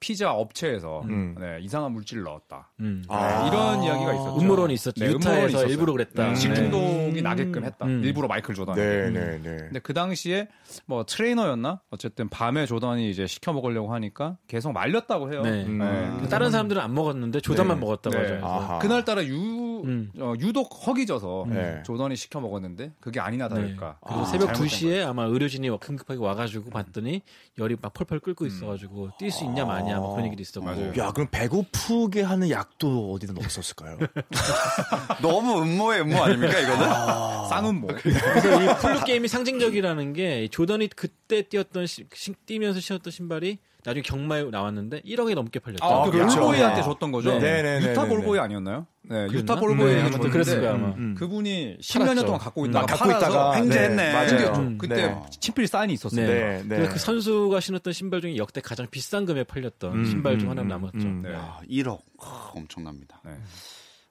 피자 0.00 0.32
업체에서 0.32 1.02
음. 1.04 1.34
네, 1.38 1.58
이상한 1.60 1.92
물질을 1.92 2.22
넣었다. 2.24 2.70
음. 2.80 3.02
아. 3.08 3.42
네, 3.42 3.48
이런 3.48 3.82
이야기가 3.82 4.12
있었죠. 4.12 4.40
음모론이 4.40 4.74
있었죠. 4.74 5.04
네, 5.04 5.10
유타에서. 5.12 5.66
일부러 5.66 5.92
그랬다. 5.92 6.24
음, 6.24 6.28
네. 6.30 6.34
식중독이 6.34 7.22
나게끔 7.22 7.64
했다. 7.64 7.86
음. 7.86 8.02
일부러 8.04 8.28
마이클 8.28 8.54
조던. 8.54 8.74
네네네. 8.74 9.56
근데 9.56 9.78
그 9.78 9.94
당시에 9.94 10.48
뭐 10.84 11.04
트레이너였나? 11.04 11.80
어쨌든 11.90 12.28
밤에 12.28 12.66
조던이 12.66 13.10
이제 13.10 13.26
시켜 13.26 13.52
먹으려고 13.52 13.94
하니까 13.94 14.36
계속 14.46 14.72
말렸다고 14.72 15.32
해요. 15.32 15.42
네. 15.42 15.64
음. 15.64 16.26
다른 16.30 16.50
사람들은 16.50 16.80
안 16.82 16.92
먹었는데 16.92 17.40
조단만 17.40 17.78
네. 17.78 17.80
먹었다고 17.80 18.16
네. 18.16 18.40
하죠. 18.40 18.78
그날따라 18.80 19.24
유, 19.24 19.82
음. 19.84 20.10
어, 20.18 20.34
유독 20.38 20.86
허기져서 20.86 21.46
네. 21.48 21.82
조던이 21.84 22.16
시켜 22.16 22.40
먹었는데 22.40 22.92
그게 23.00 23.20
아니나 23.20 23.48
네. 23.48 23.54
다를까. 23.54 23.98
그리고 24.06 24.20
아, 24.20 24.24
새벽 24.26 24.54
잘못된 24.54 24.66
2시에 24.66 25.06
아마 25.06 25.24
의료진이 25.24 25.70
급급하게 25.78 26.20
와가지고 26.20 26.70
봤더니 26.70 27.22
열이 27.58 27.76
막 27.80 27.92
펄펄 27.94 28.20
끓고 28.20 28.44
있어가지고 28.46 29.10
뛸 29.18 29.30
수 29.30 29.44
있냐 29.44 29.61
마냐 29.64 29.98
뭐 29.98 30.12
그런 30.12 30.26
얘기도 30.26 30.42
있었고. 30.42 30.64
맞아요. 30.64 30.92
야, 30.98 31.12
그럼 31.12 31.28
배고프게 31.30 32.22
하는 32.22 32.50
약도 32.50 33.12
어디다 33.12 33.32
넣었을까요? 33.34 33.98
너무 35.22 35.62
음모의 35.62 36.00
음모 36.02 36.22
아닙니까 36.22 36.58
이거는? 36.58 37.48
쌍은모. 37.48 37.86
그래서 37.98 38.62
이 38.62 38.76
flu 38.78 39.04
game이 39.04 39.28
상징적이라는 39.28 40.12
게 40.12 40.48
조던이 40.48 40.88
그때 40.88 41.42
뛰었던 41.42 41.86
시- 41.86 42.06
시- 42.14 42.34
뛰면서 42.46 42.80
신었던 42.80 43.10
신발이 43.10 43.58
나중에 43.84 44.02
경매에 44.02 44.44
나왔는데 44.44 45.00
1억이 45.00 45.34
넘게 45.34 45.58
팔렸죠. 45.58 45.84
아, 45.84 46.04
그 46.04 46.12
그렇죠. 46.12 46.38
볼보이한테 46.38 46.76
네. 46.76 46.82
줬던 46.82 47.10
거죠. 47.10 47.38
네, 47.38 47.62
네, 47.62 47.80
네, 47.80 47.90
유타 47.90 48.04
네, 48.04 48.08
볼보이 48.08 48.34
네. 48.34 48.38
아니었나요? 48.44 48.86
네, 49.02 49.26
그랬나? 49.26 49.38
유타 49.38 49.56
볼보이에게 49.56 50.10
네, 50.10 50.30
그랬을 50.30 50.60
거예요, 50.60 50.74
아마. 50.74 50.88
음. 50.90 51.14
그분이 51.18 51.78
10몇 51.80 51.98
년 51.98 52.06
팔았죠. 52.06 52.26
동안 52.26 52.40
갖고 52.40 52.62
음. 52.62 52.70
있다가 52.70 52.86
갖고 52.86 53.04
팔아서 53.04 53.26
있다가 53.26 53.56
횡재했네. 53.56 53.96
네, 53.96 54.12
맞아요. 54.12 54.52
음. 54.60 54.78
그때 54.78 54.94
네. 54.94 55.22
친필 55.40 55.66
사인이 55.66 55.92
있었어요. 55.94 56.26
네, 56.26 56.62
네. 56.64 56.88
그 56.88 56.98
선수가 56.98 57.58
신었던 57.58 57.92
신발 57.92 58.20
중에 58.20 58.36
역대 58.36 58.60
가장 58.60 58.86
비싼 58.88 59.26
금액에 59.26 59.42
팔렸던 59.42 59.92
음, 59.92 60.04
신발 60.04 60.38
중 60.38 60.48
음, 60.48 60.50
하나로 60.52 60.66
음, 60.66 60.68
남았죠. 60.68 60.98
음. 60.98 61.22
네. 61.22 61.32
야, 61.32 61.58
1억 61.68 61.98
크, 62.20 62.28
엄청납니다. 62.54 63.20
네. 63.24 63.32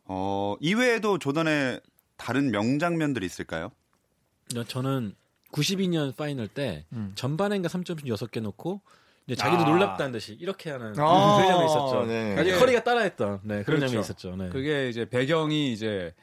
어, 0.05 0.55
이외에도 0.59 1.17
조던의 1.17 1.79
다른 2.17 2.51
명장면들이 2.51 3.25
있을까요? 3.25 3.71
저는 4.67 5.15
92년 5.53 6.15
파이널 6.15 6.49
때 6.49 6.85
음. 6.91 7.13
전반엔가 7.15 7.69
3점슛 7.69 8.03
6개 8.05 8.41
넣고 8.41 8.81
이제 9.27 9.35
자기도 9.35 9.63
아. 9.63 9.65
놀랍다는 9.69 10.11
듯이 10.11 10.33
이렇게 10.39 10.71
하는 10.71 10.91
아, 10.91 10.93
그런 10.93 11.37
장면이 11.47 11.65
있었죠. 11.65 12.05
네. 12.07 12.33
아직 12.37 12.49
그게- 12.51 12.59
커리가 12.59 12.83
따라했던 12.83 13.39
네, 13.43 13.63
그런 13.63 13.79
그렇죠. 13.79 13.79
장면이 13.87 14.01
있었죠. 14.01 14.35
네. 14.35 14.49
그게 14.49 14.89
이제 14.89 15.05
배경이 15.09 15.71
이제 15.73 16.13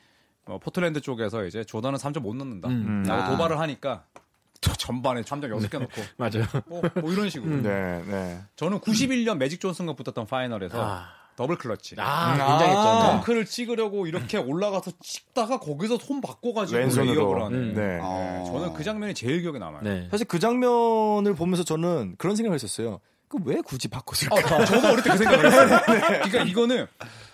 어, 0.46 0.58
포틀랜드 0.58 1.00
쪽에서 1.00 1.44
이제 1.44 1.62
조던은 1.64 1.98
3점 1.98 2.20
못 2.20 2.34
넣는다. 2.37 2.68
음. 2.68 3.04
라고 3.06 3.22
아. 3.22 3.30
도발을 3.30 3.58
하니까 3.61 4.04
저 4.61 4.72
전반에 4.72 5.20
3점 5.22 5.44
6개 5.68 5.78
넣고 5.78 6.02
맞아요. 6.16 6.44
뭐, 6.66 6.82
뭐 7.00 7.12
이런 7.12 7.30
식으로. 7.30 7.50
음. 7.52 7.62
네, 7.62 8.02
네. 8.06 8.40
저는 8.56 8.80
91년 8.80 9.37
매직 9.37 9.61
존슨과 9.61 9.92
붙었던 9.94 10.26
파이널에서 10.26 10.82
아, 10.82 11.08
double 11.38 11.57
clutch. 11.57 11.94
아 11.98 12.33
음, 12.33 12.37
굉장했죠. 12.38 12.79
아. 12.81 13.03
네. 13.05 13.11
덩크를 13.12 13.44
찍으려고 13.46 14.09
이렇게 14.09 14.38
올라가서 14.38 14.90
찍다가 15.01 15.61
거기서 15.61 15.96
손 15.98 16.20
바꿔가지고 16.20 16.77
왼손으로. 16.81 17.44
하는. 17.44 17.57
음. 17.57 17.74
네. 17.77 17.81
네, 17.87 17.98
어. 18.03 18.42
저는 18.44 18.74
그 18.74 18.83
장면이 18.83 19.14
제일 19.14 19.40
기억에 19.42 19.61
남아요. 19.61 19.83
네. 19.83 20.09
사실 20.11 20.27
그 20.27 20.40
장면을 20.40 21.35
보면서 21.37 21.62
저는 21.62 22.16
그런 22.18 22.35
생각을 22.35 22.57
했었어요. 22.57 22.98
그왜 23.29 23.61
굳이 23.61 23.87
바꿨을까? 23.88 24.35
어, 24.37 24.64
저도 24.64 24.88
어릴 24.88 25.03
때 25.05 25.11
그 25.11 25.18
생각을 25.18 25.46
했어요. 25.46 25.81
그러니까 25.87 26.42
이거는 26.44 26.87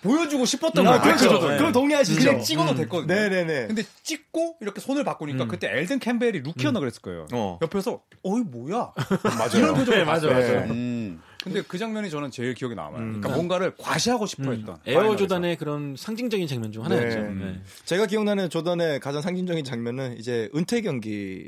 보여주고 0.03 0.45
싶었던 0.45 0.85
거예요. 0.85 1.01
그렇죠. 1.01 1.29
조던은. 1.29 1.57
그럼 1.57 1.71
동의하시죠? 1.71 2.19
그냥 2.19 2.43
찍어도 2.43 2.75
됐거든요. 2.75 3.11
네네네. 3.11 3.67
근데 3.67 3.83
찍고 4.03 4.57
이렇게 4.61 4.81
손을 4.81 5.03
바꾸니까 5.03 5.45
음. 5.45 5.47
그때 5.47 5.67
엘든 5.71 5.97
캠벨이 5.99 6.41
루키였나 6.41 6.79
그랬을 6.79 7.01
거예요. 7.01 7.25
어. 7.33 7.57
옆에서 7.61 8.01
어이 8.23 8.41
뭐야? 8.41 8.91
맞아요. 9.23 9.49
이런 9.55 9.73
표정을 9.73 9.99
네, 9.99 10.03
맞아, 10.05 10.27
봤어요. 10.29 10.59
맞아. 10.59 10.71
음. 10.73 11.21
근데 11.45 11.61
그 11.61 11.77
장면이 11.77 12.09
저는 12.09 12.31
제일 12.31 12.55
기억에 12.55 12.73
남아요. 12.73 12.97
음. 12.97 13.13
그러니까 13.13 13.29
뭔가를 13.29 13.75
과시하고 13.77 14.25
싶어 14.25 14.45
음. 14.45 14.53
했던. 14.53 14.77
에어. 14.87 15.15
조단의 15.15 15.57
그런 15.57 15.95
상징적인 15.95 16.47
장면 16.47 16.71
중 16.71 16.83
하나였죠. 16.83 17.19
네. 17.19 17.33
네. 17.33 17.61
제가 17.85 18.07
기억나는 18.07 18.49
조던의 18.49 18.99
가장 18.99 19.21
상징적인 19.21 19.63
장면은 19.63 20.17
이제 20.17 20.49
은퇴 20.55 20.81
경기 20.81 21.47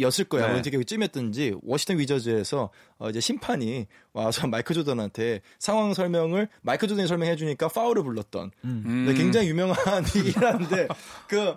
였을 0.00 0.24
거예요. 0.24 0.48
네. 0.48 0.54
은퇴 0.54 0.70
경기 0.70 0.86
찜했든지 0.86 1.56
워싱턴 1.62 1.98
위저즈에서 1.98 2.70
어 2.98 3.10
이제 3.10 3.20
심판이 3.20 3.86
와서 4.14 4.46
마이클 4.48 4.74
조던한테 4.74 5.42
상황 5.58 5.92
설명을 5.92 6.48
마이클 6.62 6.88
조던이 6.88 7.06
설명해 7.06 7.36
주니까 7.36 7.68
파울을 7.68 8.02
불렀던 8.02 8.50
음. 8.64 9.04
네, 9.06 9.12
굉장히 9.14 9.50
유명한 9.50 9.76
일이라는데 10.16 10.88
그 11.28 11.54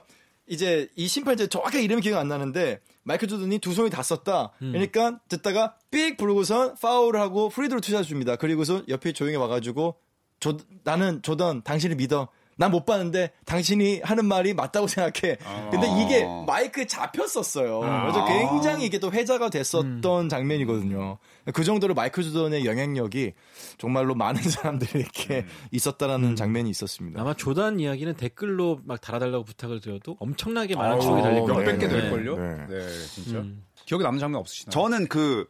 이제 0.48 0.90
이 0.96 1.08
심판 1.08 1.34
이제 1.34 1.48
정확하게 1.48 1.84
이름이 1.84 2.02
기억 2.02 2.20
안 2.20 2.28
나는데 2.28 2.80
마이클 3.04 3.28
조던이 3.28 3.60
두 3.60 3.74
손이 3.74 3.90
다 3.90 4.02
썼다. 4.02 4.54
그러니까 4.72 5.20
듣다가 5.30 5.76
삑 5.92 6.18
부르고선 6.18 6.76
파울을 6.82 7.20
하고 7.20 7.50
프리드로 7.50 7.82
투샷 7.82 8.06
줍니다. 8.06 8.36
그리고서 8.38 8.82
옆에 8.88 9.12
조용히 9.12 9.36
와가지고 9.36 9.96
조, 10.40 10.58
나는 10.84 11.22
조던 11.22 11.64
당신을 11.64 11.96
믿어. 11.98 12.30
난 12.60 12.72
못 12.72 12.86
봤는데 12.86 13.32
당신이 13.46 14.02
하는 14.04 14.26
말이 14.26 14.54
맞다고 14.54 14.88
생각해. 14.88 15.38
근데 15.72 15.88
이게 16.02 16.26
마이크에 16.46 16.86
잡혔었어요. 16.86 17.80
그래서 17.80 18.26
굉장히 18.26 18.86
이게 18.86 19.00
또 19.00 19.12
회자가 19.12 19.50
됐었던 19.50 20.28
장면이거든요. 20.30 21.18
그 21.54 21.64
정도로 21.64 21.94
마이클 21.94 22.24
조던의 22.24 22.66
영향력이 22.66 23.34
정말로 23.78 24.16
많은 24.16 24.42
사람들에게 24.50 25.46
있었다라는 25.72 26.36
장면이 26.36 26.70
있었습니다. 26.72 27.22
아마 27.22 27.34
조단 27.36 27.80
이야기는 27.80 28.16
댓글로 28.16 28.82
막 28.84 29.00
달아달라고 29.00 29.44
부탁을 29.46 29.80
드려도 29.80 30.18
엄청나게 30.20 30.76
많은 30.76 31.00
추억이 31.00 31.22
달릴 31.22 31.42
거예요. 31.44 31.54
몇백 31.60 31.80
개 31.80 31.88
네, 31.88 32.02
될걸요? 32.02 32.38
네. 32.38 32.68
네. 32.68 32.90
진짜. 33.14 33.38
음. 33.40 33.64
기억에 33.86 34.04
남는 34.04 34.20
장면 34.20 34.42
없으시나요? 34.42 34.72
저는 34.72 35.08
그 35.08 35.48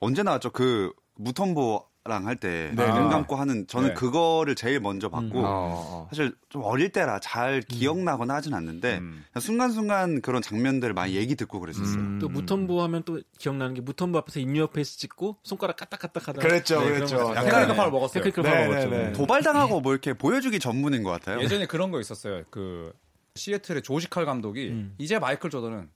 언제 0.00 0.22
나왔죠? 0.22 0.50
그 0.50 0.92
무톰보랑 1.16 2.26
할때 2.26 2.72
네. 2.74 2.84
눈 2.92 3.10
감고 3.10 3.36
하는 3.36 3.64
저는 3.68 3.90
네. 3.90 3.94
그거를 3.94 4.56
제일 4.56 4.80
먼저 4.80 5.08
봤고 5.08 5.38
어, 5.38 5.46
어. 5.46 6.06
사실 6.10 6.34
좀 6.48 6.62
어릴 6.64 6.88
때라 6.88 7.20
잘 7.20 7.60
기억나거나 7.60 8.34
하진 8.34 8.54
않는데 8.54 8.98
음. 8.98 9.24
순간순간 9.38 10.20
그런 10.20 10.42
장면들을 10.42 10.94
많이 10.94 11.14
얘기 11.14 11.36
듣고 11.36 11.60
그랬었어요. 11.60 12.00
음. 12.00 12.18
또 12.20 12.28
무톰보 12.28 12.82
하면 12.82 13.04
또 13.04 13.20
기억나는 13.38 13.74
게 13.74 13.80
무톰보 13.82 14.18
앞에서 14.18 14.40
in 14.40 14.66
your 14.68 14.83
face 14.83 14.98
찍고 14.98 15.36
손가락 15.44 15.76
까딱까딱 15.76 16.26
하다. 16.26 16.42
그랬죠, 16.42 16.80
그랬죠. 16.80 17.18
그런 17.18 17.34
거 17.34 17.66
네. 17.66 17.76
파울 17.76 17.92
먹었어요. 17.92 18.24
technical 18.24 18.42
네, 18.42 18.50
네, 18.50 18.68
먹었죠. 18.68 18.90
네. 18.90 18.98
네. 19.04 19.12
도발당하고 19.12 19.80
뭐 19.80 19.92
이렇게 19.92 20.12
보여주기 20.12 20.58
전문인 20.58 21.04
것 21.04 21.10
같아요. 21.10 21.40
예전에 21.40 21.66
그런 21.66 21.92
거 21.92 22.00
있었어요. 22.00 22.42
그 22.50 22.92
시애틀의 23.36 23.82
조지 23.82 24.06
칼 24.06 24.24
감독이 24.24 24.70
음. 24.70 24.94
이제 24.98 25.20
마이클 25.20 25.50
조던은 25.50 25.88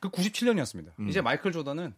그 0.00 0.10
97년이었습니다. 0.10 0.90
음. 1.00 1.08
이제 1.08 1.22
마이클 1.22 1.52
조던은 1.52 1.94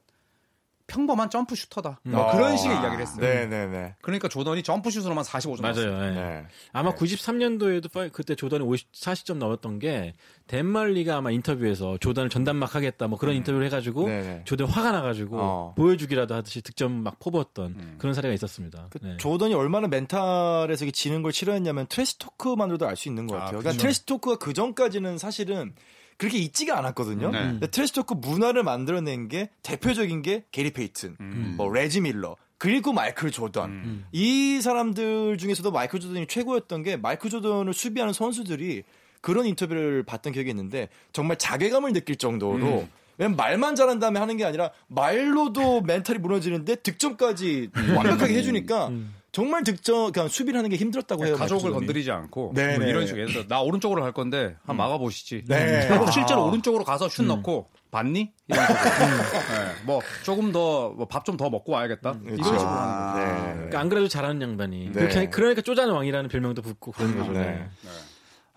평범한 0.91 1.31
jump 1.31 1.55
shooter다. 1.55 2.01
음. 2.07 2.13
뭐 2.13 2.33
그런 2.33 2.53
아. 2.53 2.57
식의 2.57 2.75
이야기를 2.77 3.01
했어요. 3.01 3.21
네네네. 3.21 3.95
그러니까 4.03 4.27
조던이 4.27 4.65
점프 4.65 4.91
슛으로만 4.91 5.25
45점 5.25 5.63
맞아요. 5.63 6.01
네. 6.01 6.11
네. 6.11 6.47
아마 6.73 6.93
93년도에도 6.95 7.93
파이, 7.93 8.09
그때 8.11 8.35
조던이 8.35 8.65
50, 8.65 8.93
40점 8.93 9.37
넘었던 9.37 9.79
게 9.79 10.15
댄 10.49 10.72
멀리가 10.72 11.17
아마 11.17 11.31
인터뷰에서 11.31 11.97
조던을 11.99 12.29
전담 12.29 12.75
마크하겠다 12.75 13.07
뭐 13.07 13.19
그런 13.19 13.37
인터뷰를 13.37 13.65
해가지고 13.67 14.07
네네. 14.07 14.43
조던 14.45 14.67
화가 14.67 14.91
나가지고 14.91 15.37
어. 15.39 15.75
보여주기라도 15.77 16.35
하듯이 16.35 16.61
득점 16.61 16.93
막 16.93 17.21
퍼부었던 17.21 17.67
음. 17.67 17.95
그런 17.99 18.13
사례가 18.13 18.35
있었습니다. 18.35 18.89
그 18.91 18.99
네. 19.01 19.17
조던이 19.17 19.55
얼마나 19.55 19.87
멘탈에서 19.87 20.91
지는 20.91 21.23
걸 21.23 21.33
싫어했냐면 21.33 21.87
trash 21.87 22.19
talk만으로도 22.19 22.87
알 22.89 22.97
수 22.97 23.09
있는 23.09 23.27
것 23.27 23.37
아, 23.37 23.39
같아요. 23.39 23.59
그죠. 23.59 23.63
그러니까 23.63 23.81
trash 23.81 24.07
talk가 24.07 24.37
그 24.37 24.53
전까지는 24.53 25.17
사실은 25.19 25.73
그렇게 26.21 26.37
있지가 26.37 26.77
않았거든요. 26.77 27.31
네. 27.31 27.67
trash 27.69 27.95
talk 27.95 28.13
문화를 28.13 28.63
만들어낸 28.63 29.29
게 29.29 29.49
대표적인 29.63 30.21
게 30.21 30.45
게리 30.53 30.71
페이튼, 30.71 31.17
음. 31.19 31.55
뭐 31.57 31.73
레지 31.73 32.03
밀러, 32.03 32.37
그리고 32.59 32.93
마이클 32.93 33.31
조던. 33.31 33.71
음. 33.71 34.05
이 34.13 34.61
사람들 34.61 35.39
중에서도 35.39 35.71
마이클 35.71 35.99
조던이 35.99 36.27
최고였던 36.27 36.83
게 36.83 36.99
마이클 36.99 37.31
조던을 37.31 37.73
수비하는 37.73 38.13
선수들이 38.13 38.83
그런 39.23 39.47
인터뷰를 39.47 40.03
봤던 40.03 40.35
기억이 40.35 40.51
있는데 40.51 40.91
정말 41.15 41.39
자괴감을 41.39 41.95
느낄 41.95 42.17
정도로 42.17 42.81
음. 42.81 42.89
왜냐면 43.17 43.37
말만 43.39 43.75
잘한 43.75 43.99
다음에 43.99 44.21
하는 44.21 44.37
게 44.37 44.45
아니라 44.45 44.73
말로도 44.89 45.81
멘탈이 45.89 46.19
무너지는데 46.19 46.77
득점까지 46.77 47.71
완벽하게 47.97 48.35
해주니까 48.35 48.89
음. 48.89 49.15
정말 49.33 49.63
득점 49.63 50.13
그냥 50.13 50.29
수비를 50.29 50.59
하는 50.59 50.71
게 50.71 50.77
힘들었다고 50.77 51.27
해요. 51.27 51.37
가족을. 51.37 51.73
건드리지 51.73 52.11
않고 52.11 52.53
네, 52.55 52.77
뭐 52.77 52.85
네. 52.85 52.91
이런 52.91 53.07
식으로 53.07 53.23
예를 53.23 53.33
들어 53.33 53.47
나 53.47 53.61
오른쪽으로 53.61 54.03
갈 54.03 54.13
건데 54.13 54.57
한 54.65 54.77
막아보시지. 54.77 55.45
네. 55.47 55.87
그리고 55.89 56.07
아. 56.07 56.11
실제로 56.11 56.47
오른쪽으로 56.47 56.85
가서 56.85 57.09
슛 57.09 57.23
넣고 57.25 57.69
봤니? 57.91 58.33
이런 58.49 58.67
식으로. 58.67 58.81
네, 58.81 59.73
뭐 59.85 60.01
조금 60.25 60.53
더 60.53 60.95
밥 61.09 61.25
좀더 61.25 61.49
먹고 61.51 61.73
와야겠다. 61.73 62.11
이런 62.11 62.37
그렇죠. 62.37 62.45
식으로 62.45 62.61
하는 62.61 62.93
아. 62.93 63.15
네. 63.19 63.55
그러니까 63.55 63.81
안 63.81 63.89
그래도 63.89 64.09
잘하는 64.09 64.43
양반이 64.43 64.87
네. 64.87 64.93
그렇게 64.93 65.29
그러니까 65.29 65.63
쪼잔 65.63 65.91
왕이라는 65.91 66.29
별명도 66.29 66.63
붙고 66.63 66.93
그런 66.93 67.17
거죠. 67.17 67.33
네. 67.33 67.41
네. 67.41 67.69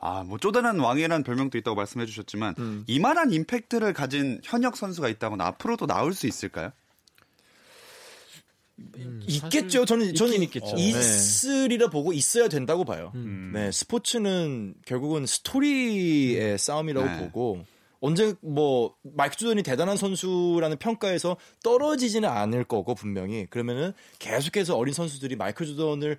아, 0.06 0.24
뭐 0.26 0.38
쪼단한 0.38 0.80
왕이라는 0.80 1.24
별명도 1.24 1.58
있다고 1.58 1.76
말씀해 1.76 2.06
주셨지만 2.06 2.56
음. 2.60 2.84
이만한 2.88 3.32
임팩트를 3.32 3.94
가진 3.94 4.42
현역 4.44 4.76
선수가 4.76 5.08
있다면 5.08 5.40
앞으로도 5.40 5.88
나올 5.88 6.14
수 6.14 6.28
있을까요? 6.28 6.72
음, 8.80 9.22
있겠죠. 9.28 9.86
저는 9.86 10.16
저는 10.16 10.42
있겠죠. 10.44 10.76
있으리라 10.78 11.90
보고 11.90 12.12
있어야 12.14 12.48
된다고 12.48 12.84
봐요. 12.86 13.12
음. 13.16 13.52
네, 13.54 13.72
스포츠는 13.72 14.76
결국은 14.86 15.26
스토리의 15.26 16.58
싸움이라고 16.58 17.06
네. 17.06 17.20
보고 17.20 17.66
언제 18.00 18.36
뭐 18.42 18.96
마이크 19.02 19.38
조던이 19.38 19.64
대단한 19.64 19.96
선수라는 19.96 20.78
평가에서 20.78 21.38
떨어지지는 21.64 22.28
않을 22.28 22.66
거고 22.66 22.96
분명히 22.96 23.46
그러면은 23.46 23.94
계속해서 24.20 24.76
어린 24.76 24.94
선수들이 24.94 25.38
마이클 25.38 25.66
조던을 25.66 26.18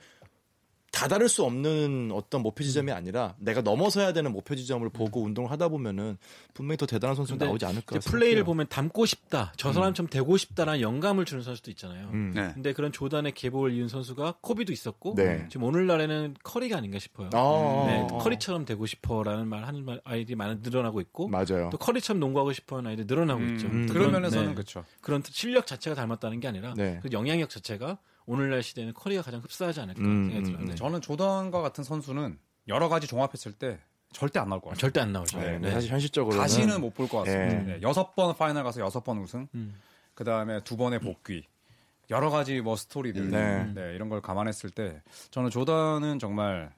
다다를 0.95 1.29
수 1.29 1.43
없는 1.45 2.11
어떤 2.13 2.43
목표 2.43 2.63
지점이 2.63 2.93
아니라 2.93 3.35
내가 3.39 3.61
넘어서야 3.61 4.13
되는 4.13 4.33
목표 4.33 4.55
지점을 4.55 4.89
보고 4.91 5.23
운동을 5.23 5.51
하다 5.51 5.69
보면은 5.69 6.17
분명히 6.55 6.77
더 6.77 6.87
대단한 6.87 7.17
선수가 7.17 7.45
나오지 7.45 7.67
않을까 7.67 7.99
플레이를 7.99 8.39
생각해요. 8.39 8.45
보면 8.45 8.67
닮고 8.69 9.05
싶다. 9.05 9.53
저 9.57 9.73
사람처럼 9.73 10.09
되고 10.09 10.37
싶다라는 10.37 10.81
영감을 10.81 11.25
주는 11.25 11.43
선수도 11.43 11.71
있잖아요. 11.73 12.09
음. 12.13 12.33
네. 12.35 12.51
근데 12.55 12.73
그런 12.73 12.93
조단의 12.93 13.33
계복을 13.33 13.73
이은 13.75 13.89
선수가 13.89 14.37
코비도 14.41 14.73
있었고 14.73 15.15
네. 15.17 15.47
지금 15.51 15.67
오늘날에는 15.67 16.37
커리가 16.43 16.77
아닌가 16.79 16.99
싶어요. 16.99 17.29
아, 17.33 17.85
네. 17.87 18.07
커리처럼 18.19 18.65
되고 18.65 18.87
싶어라는 18.87 19.49
말 19.49 19.65
하는 19.67 19.85
말- 19.85 20.01
아이들이 20.05 20.37
많이 20.37 20.61
늘어나고 20.63 21.01
있고 21.01 21.29
맞아요. 21.29 21.71
또 21.73 21.79
커리처럼 21.79 22.21
농구하고 22.21 22.53
싶어하는 22.53 22.91
아이들이 22.91 23.07
늘어나고 23.07 23.43
있죠. 23.55 23.67
음, 23.67 23.87
또 23.87 23.93
그런 23.93 24.09
그런- 24.09 24.13
면에서는 24.23 24.49
네, 24.51 24.55
그렇죠. 24.55 24.85
그런 25.01 25.23
실력 25.29 25.67
자체가 25.67 25.97
닮았다는 25.97 26.41
게 26.41 26.49
아니라 26.49 26.75
네. 26.77 27.01
그 27.03 27.09
영향력 27.13 27.51
자체가 27.51 27.99
오늘날 28.27 28.63
시대에는 28.63 28.95
커리가 28.95 29.23
가장 29.23 29.41
흡사하지 29.41 29.81
않을까 29.81 30.01
음, 30.01 30.25
생각이 30.31 30.45
들어요. 30.45 30.63
음, 30.63 30.67
네. 30.69 30.75
저는 30.75 31.01
조던과 31.01 31.61
같은 31.63 31.85
선수는 31.85 32.39
여러 32.69 32.89
가지 32.89 33.07
종합했을 33.07 33.53
때 33.53 33.79
절대 34.13 34.39
안 34.39 34.49
나올 34.49 34.61
것 34.61 34.69
아, 34.69 34.71
같아요. 34.71 34.81
절대 34.81 35.01
안 35.01 35.13
나오죠. 35.13 35.39
네, 35.41 35.59
네. 35.59 35.71
사실 35.73 35.91
현실적으로는 35.91 36.41
다시는 36.41 36.81
못 36.81 36.95
볼 36.95 37.09
것 37.09 37.19
같습니다. 37.19 37.63
네. 37.65 37.73
네, 37.75 37.83
여섯 37.83 38.15
번 38.15 38.35
파이널 38.37 38.65
가서 38.65 38.81
여섯 38.81 39.03
번 39.05 39.19
우승, 39.19 39.49
음. 39.55 39.75
그 40.15 40.25
다음에 40.25 40.63
두 40.63 40.77
번의 40.77 41.01
복귀, 41.01 41.45
여러 42.11 42.31
가지 42.31 42.61
뭐 42.61 42.77
스토리들, 42.77 43.31
네. 43.31 43.65
네, 43.75 43.95
이런 43.95 44.09
걸 44.09 44.21
감안했을 44.23 44.71
때 44.71 45.03
저는 45.31 45.51
조던은 45.51 46.19
정말 46.21 46.73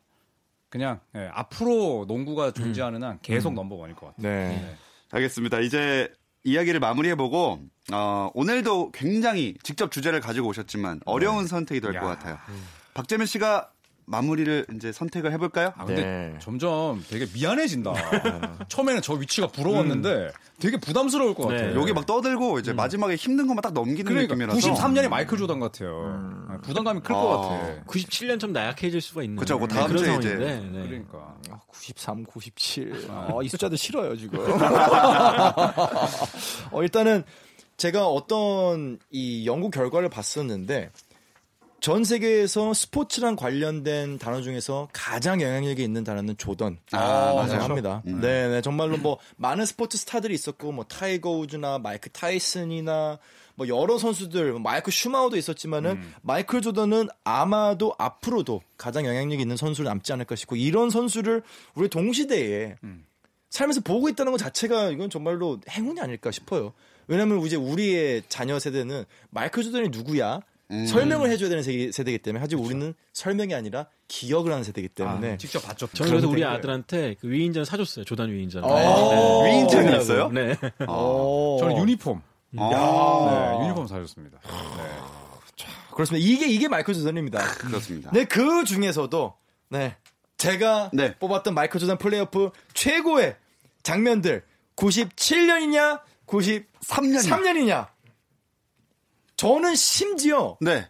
그냥 0.69 1.01
예, 1.15 1.29
앞으로 1.33 2.07
농구가 2.09 2.51
존재하는 2.53 3.03
한 3.05 3.19
계속 3.23 3.53
넘버원일 3.55 3.95
것 3.97 4.07
같아요. 4.17 4.23
네. 4.23 4.77
알겠습니다. 5.11 5.61
이제 5.61 6.13
이야기를 6.47 6.79
마무리해보고 6.79 7.59
어, 7.93 8.31
오늘도 8.35 8.93
굉장히 8.93 9.57
직접 9.65 9.91
주제를 9.91 10.21
가지고 10.21 10.49
오셨지만 10.49 11.01
어려운 11.05 11.49
선택이 11.49 11.81
될것 11.81 11.97
야. 12.03 12.07
같아요. 12.07 12.39
박재민 12.95 13.27
씨가 13.27 13.71
마무리를 14.07 14.67
이제 14.77 14.93
선택을 14.93 15.33
해볼까요? 15.33 15.73
아, 15.77 15.85
근데 15.85 16.03
네. 16.05 16.35
점점 16.41 17.05
되게 17.11 17.27
미안해진다. 17.35 17.93
처음에는 18.69 19.03
저 19.03 19.15
위치가 19.15 19.49
부러웠는데 19.49 20.31
되게 20.61 20.77
부담스러울 20.79 21.35
것 21.35 21.49
네. 21.49 21.57
같아요. 21.57 21.81
여기 21.81 21.93
막 21.93 22.07
떠들고 22.07 22.61
이제 22.61 22.73
마지막에 22.73 23.17
힘든 23.17 23.49
것만 23.49 23.63
딱 23.63 23.73
넘기는 23.73 24.05
그러니까 24.05 24.35
느낌이라서 24.37 24.75
93년에 24.75 25.09
마이클 25.09 25.37
조던 25.39 25.59
같아요. 25.59 26.47
아, 26.49 26.59
부담감이 26.63 27.01
클것 27.01 27.17
아. 27.17 27.49
같아. 27.49 27.83
97년 27.87 28.39
좀 28.39 28.53
나약해질 28.53 29.01
수가 29.01 29.25
있는 29.25 29.37
그쵸, 29.39 29.59
그 29.59 29.67
네, 29.67 29.75
다음 29.75 29.97
주에 29.97 30.17
이제. 30.17 30.35
네. 30.35 30.61
그러니까. 30.71 31.35
아, 31.51 31.61
93, 31.67 32.25
97. 32.25 33.09
아, 33.11 33.39
이 33.43 33.49
숫자들 33.49 33.77
싫어요, 33.77 34.17
지금. 34.17 34.39
어, 36.71 36.83
일단은 36.83 37.25
제가 37.77 38.07
어떤 38.07 38.99
이 39.11 39.47
연구 39.47 39.71
결과를 39.71 40.09
봤었는데 40.09 40.91
전 41.87 42.03
세계에서 42.03 42.75
스포츠랑 42.75 43.37
관련된 43.37 44.19
단어 44.19 44.43
중에서 44.43 44.89
가장 44.93 45.41
영향력이 45.41 45.85
있는 45.85 46.03
단어는 46.03 46.37
조던. 46.37 46.79
아, 46.91 46.99
라고 46.99 47.37
맞아요. 47.37 47.49
생각합니다. 47.51 48.03
음. 48.09 48.21
네, 48.21 48.49
네, 48.49 48.61
정말로 48.61 48.97
뭐 48.97 49.19
많은 49.37 49.65
스포츠 49.67 49.97
스타들이 49.97 50.35
있었고 50.35 50.73
뭐 50.73 50.83
타이거 50.83 51.31
우즈나 51.39 51.79
마이크 51.79 52.11
타이슨이나 52.11 53.21
뭐 53.55 53.69
여러 53.69 53.99
선수들 53.99 54.51
뭐 54.51 54.61
마이클 54.63 54.93
슈마허도 54.93 55.37
있었지만은 55.37 55.93
음. 55.93 56.15
마이클 56.23 56.61
조던은 56.61 57.07
아마도 57.23 57.95
앞으로도 57.99 58.63
가장 58.77 59.07
영향력 59.07 59.39
있는 59.39 59.57
선수로 59.57 59.89
남지 59.89 60.13
않을까 60.13 60.35
싶고 60.35 60.57
이런 60.57 60.91
선수를 60.91 61.45
우리 61.77 61.89
동시대에 61.89 62.79
음. 62.83 63.07
살면서 63.51 63.83
보고 63.83 64.09
있다는 64.09 64.33
것 64.33 64.39
자체가 64.39 64.91
이건 64.91 65.09
정말로 65.09 65.61
행운이 65.71 66.01
아닐까 66.01 66.33
싶어요. 66.33 66.73
왜냐하면 67.07 67.47
이제 67.47 67.55
우리의 67.55 68.25
자녀 68.29 68.59
세대는 68.59 69.05
마이클 69.31 69.63
조던이 69.63 69.91
누구야 69.91 70.41
음. 70.71 70.87
설명을 70.87 71.31
해줘야 71.31 71.49
되는 71.49 71.63
세계, 71.63 71.93
세대이기 71.93 72.19
때문에 72.23 72.41
하지만 72.41 72.65
우리는 72.65 72.95
설명이 73.13 73.55
아니라 73.55 73.87
기억을 74.09 74.51
하는 74.53 74.65
세대이기 74.65 74.89
때문에 74.95 75.35
아, 75.35 75.37
직접 75.37 75.61
봤죠. 75.61 75.87
저는 75.93 76.11
그래서 76.11 76.29
우리 76.29 76.45
아들한테 76.45 77.15
그 77.21 77.29
위인전 77.31 77.65
사줬어요. 77.65 78.05
조단 78.05 78.31
위인전. 78.31 78.65
어. 78.65 79.45
위인전이 79.45 79.97
있어요? 80.01 80.29
네. 80.29 80.57
어. 80.89 81.57
저는 81.61 81.79
유니폼. 81.79 82.21
아, 82.59 83.59
네, 83.59 83.65
유니폼 83.65 83.87
사줬습니다. 83.87 84.39
네. 84.43 85.17
그렇습니다. 85.97 86.27
이게 86.27 86.47
이게 86.47 86.69
마이클 86.69 86.95
조던입니다. 86.95 87.43
그렇습니다. 87.55 88.11
네, 88.13 88.25
그 88.25 88.65
중에서도 88.65 89.35
네 89.71 89.97
제가 90.37 90.91
네. 90.93 91.15
뽑았던 91.17 91.55
마이클 91.55 91.81
조던 91.81 91.99
플레이오프 91.99 92.51
최고의 92.75 93.37
장면들 93.83 94.43
97년이냐 94.77 96.01
93년이냐 96.27 97.23
3년이요. 97.31 97.87
저는 99.37 99.75
심지어 99.75 100.57
네. 100.61 100.89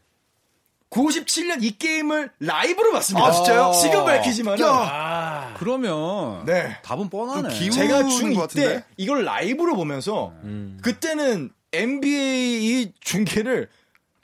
97년 0.90 1.62
이 1.64 1.76
게임을 1.76 2.30
라이브로 2.40 2.92
봤습니다. 2.92 3.26
아, 3.26 3.32
진짜요? 3.32 3.72
지금 3.82 4.04
밝히지만 4.04 4.58
야. 4.60 5.54
그러면 5.58 6.44
네. 6.46 6.78
답은 6.82 7.10
뻔하네. 7.10 7.70
제가 7.70 8.02
것 8.02 8.08
중2 8.08 8.36
같은데? 8.38 8.68
때 8.76 8.84
이걸 8.96 9.24
라이브로 9.24 9.74
보면서 9.74 10.32
음. 10.44 10.78
그때는 10.82 11.50
NBA 11.72 12.92
중계를 13.00 13.68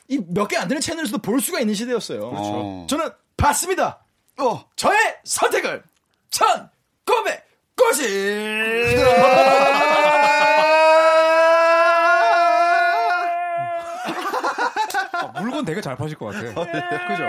이 0.08 0.18
몇 0.18 0.46
개 0.48 0.56
안 0.56 0.68
되는 0.68 0.80
채널에서도 0.80 1.18
볼 1.18 1.40
수가 1.40 1.60
있는 1.60 1.74
시대였어요. 1.74 2.30
그렇죠. 2.30 2.86
저는 2.88 3.10
봤습니다. 3.36 3.98
어. 4.38 4.64
저의 4.76 4.96
선택을 5.24 5.82
1990 6.30 8.06
물건 15.52 15.64
되게 15.66 15.80
잘 15.82 15.96
파실 15.96 16.16
것 16.18 16.26
같아. 16.26 16.40
그죠? 17.08 17.24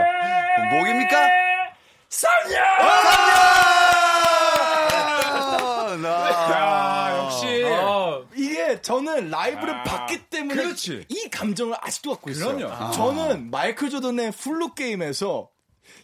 목입니까? 0.72 1.30
쌍년 2.10 2.64
야, 6.06 7.18
역시. 7.18 7.64
이게 8.36 8.82
저는 8.82 9.30
라이브를 9.30 9.84
봤기 9.84 10.26
때문에 10.30 10.56
그렇지. 10.64 11.06
이 11.10 11.30
감정을 11.30 11.76
아직도 11.82 12.12
갖고 12.12 12.30
있어요. 12.32 12.56
그럼요. 12.56 12.74
아. 12.74 12.92
저는 12.92 13.52
마이클 13.52 13.90
조던의 13.90 14.32
flu 14.32 14.74
game에서 14.74 15.50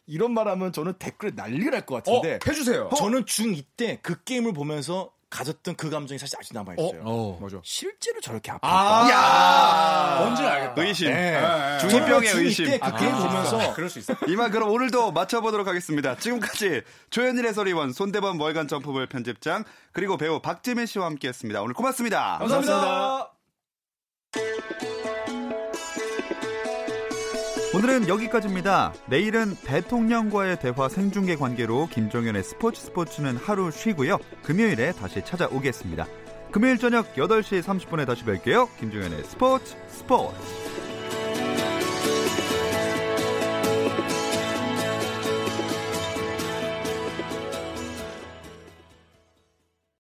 이런 0.06 0.34
말하면 0.34 0.74
저는 0.74 0.94
댓글에 1.00 1.32
난리가 1.36 1.72
날것 1.72 2.08
어, 2.08 2.22
같은데 2.22 2.40
해주세요. 2.48 2.90
저는 2.98 3.26
중2 3.26 3.64
때 3.78 4.00
그 4.02 4.24
게임을 4.24 4.54
보면서 4.54 5.12
가졌던 5.30 5.76
그 5.76 5.90
감정이 5.90 6.18
사실 6.18 6.38
아직 6.40 6.54
남아 6.54 6.74
있어요. 6.74 7.02
어. 7.04 7.38
뭐죠? 7.40 7.62
실제로 7.64 8.20
저렇게 8.20 8.52
아플까? 8.52 8.68
아, 8.68 10.20
뭔지는 10.24 10.50
알겠다. 10.50 10.82
의심. 10.82 11.08
네. 11.10 11.78
중2병의 11.82 12.30
저는 12.30 12.46
의심. 12.46 12.66
중2 12.66 12.72
때그 12.82 12.98
게임 12.98 13.12
보면서 13.16 13.74
그럴 13.74 13.90
수 13.90 14.00
있어. 14.00 14.16
이만 14.28 14.50
그럼 14.52 14.72
오늘도 14.72 15.12
맞춰보도록 15.12 15.68
하겠습니다. 15.68 16.16
지금까지 16.16 16.82
조현일 17.12 17.46
해설위원, 17.46 17.94
손대범 17.94 18.40
월간 18.42 18.68
점프볼 18.68 19.08
편집장, 19.08 19.64
그리고 19.92 20.18
배우 20.18 20.40
박지민 20.40 20.86
씨와 20.88 21.06
함께했습니다. 21.06 21.62
오늘 21.62 21.74
고맙습니다. 21.76 22.38
감사합니다. 22.40 23.34
오늘은 27.80 28.10
여기까지입니다. 28.10 28.94
내일은 29.08 29.56
대통령과의 29.64 30.60
대화 30.60 30.90
생중계 30.90 31.38
관계로 31.38 31.88
김종현의 31.88 32.44
스포츠 32.44 32.82
스포츠는 32.82 33.38
하루 33.38 33.72
쉬고요. 33.72 34.18
금요일에 34.44 34.92
다시 34.92 35.24
찾아오겠습니다. 35.24 36.06
금요일 36.52 36.78
저녁 36.78 37.14
8시 37.14 37.64
30분에 37.64 38.06
다시 38.06 38.26
뵐게요. 38.26 38.68
김종현의 38.78 39.24
스포츠 39.24 39.78
스포츠. 39.88 40.89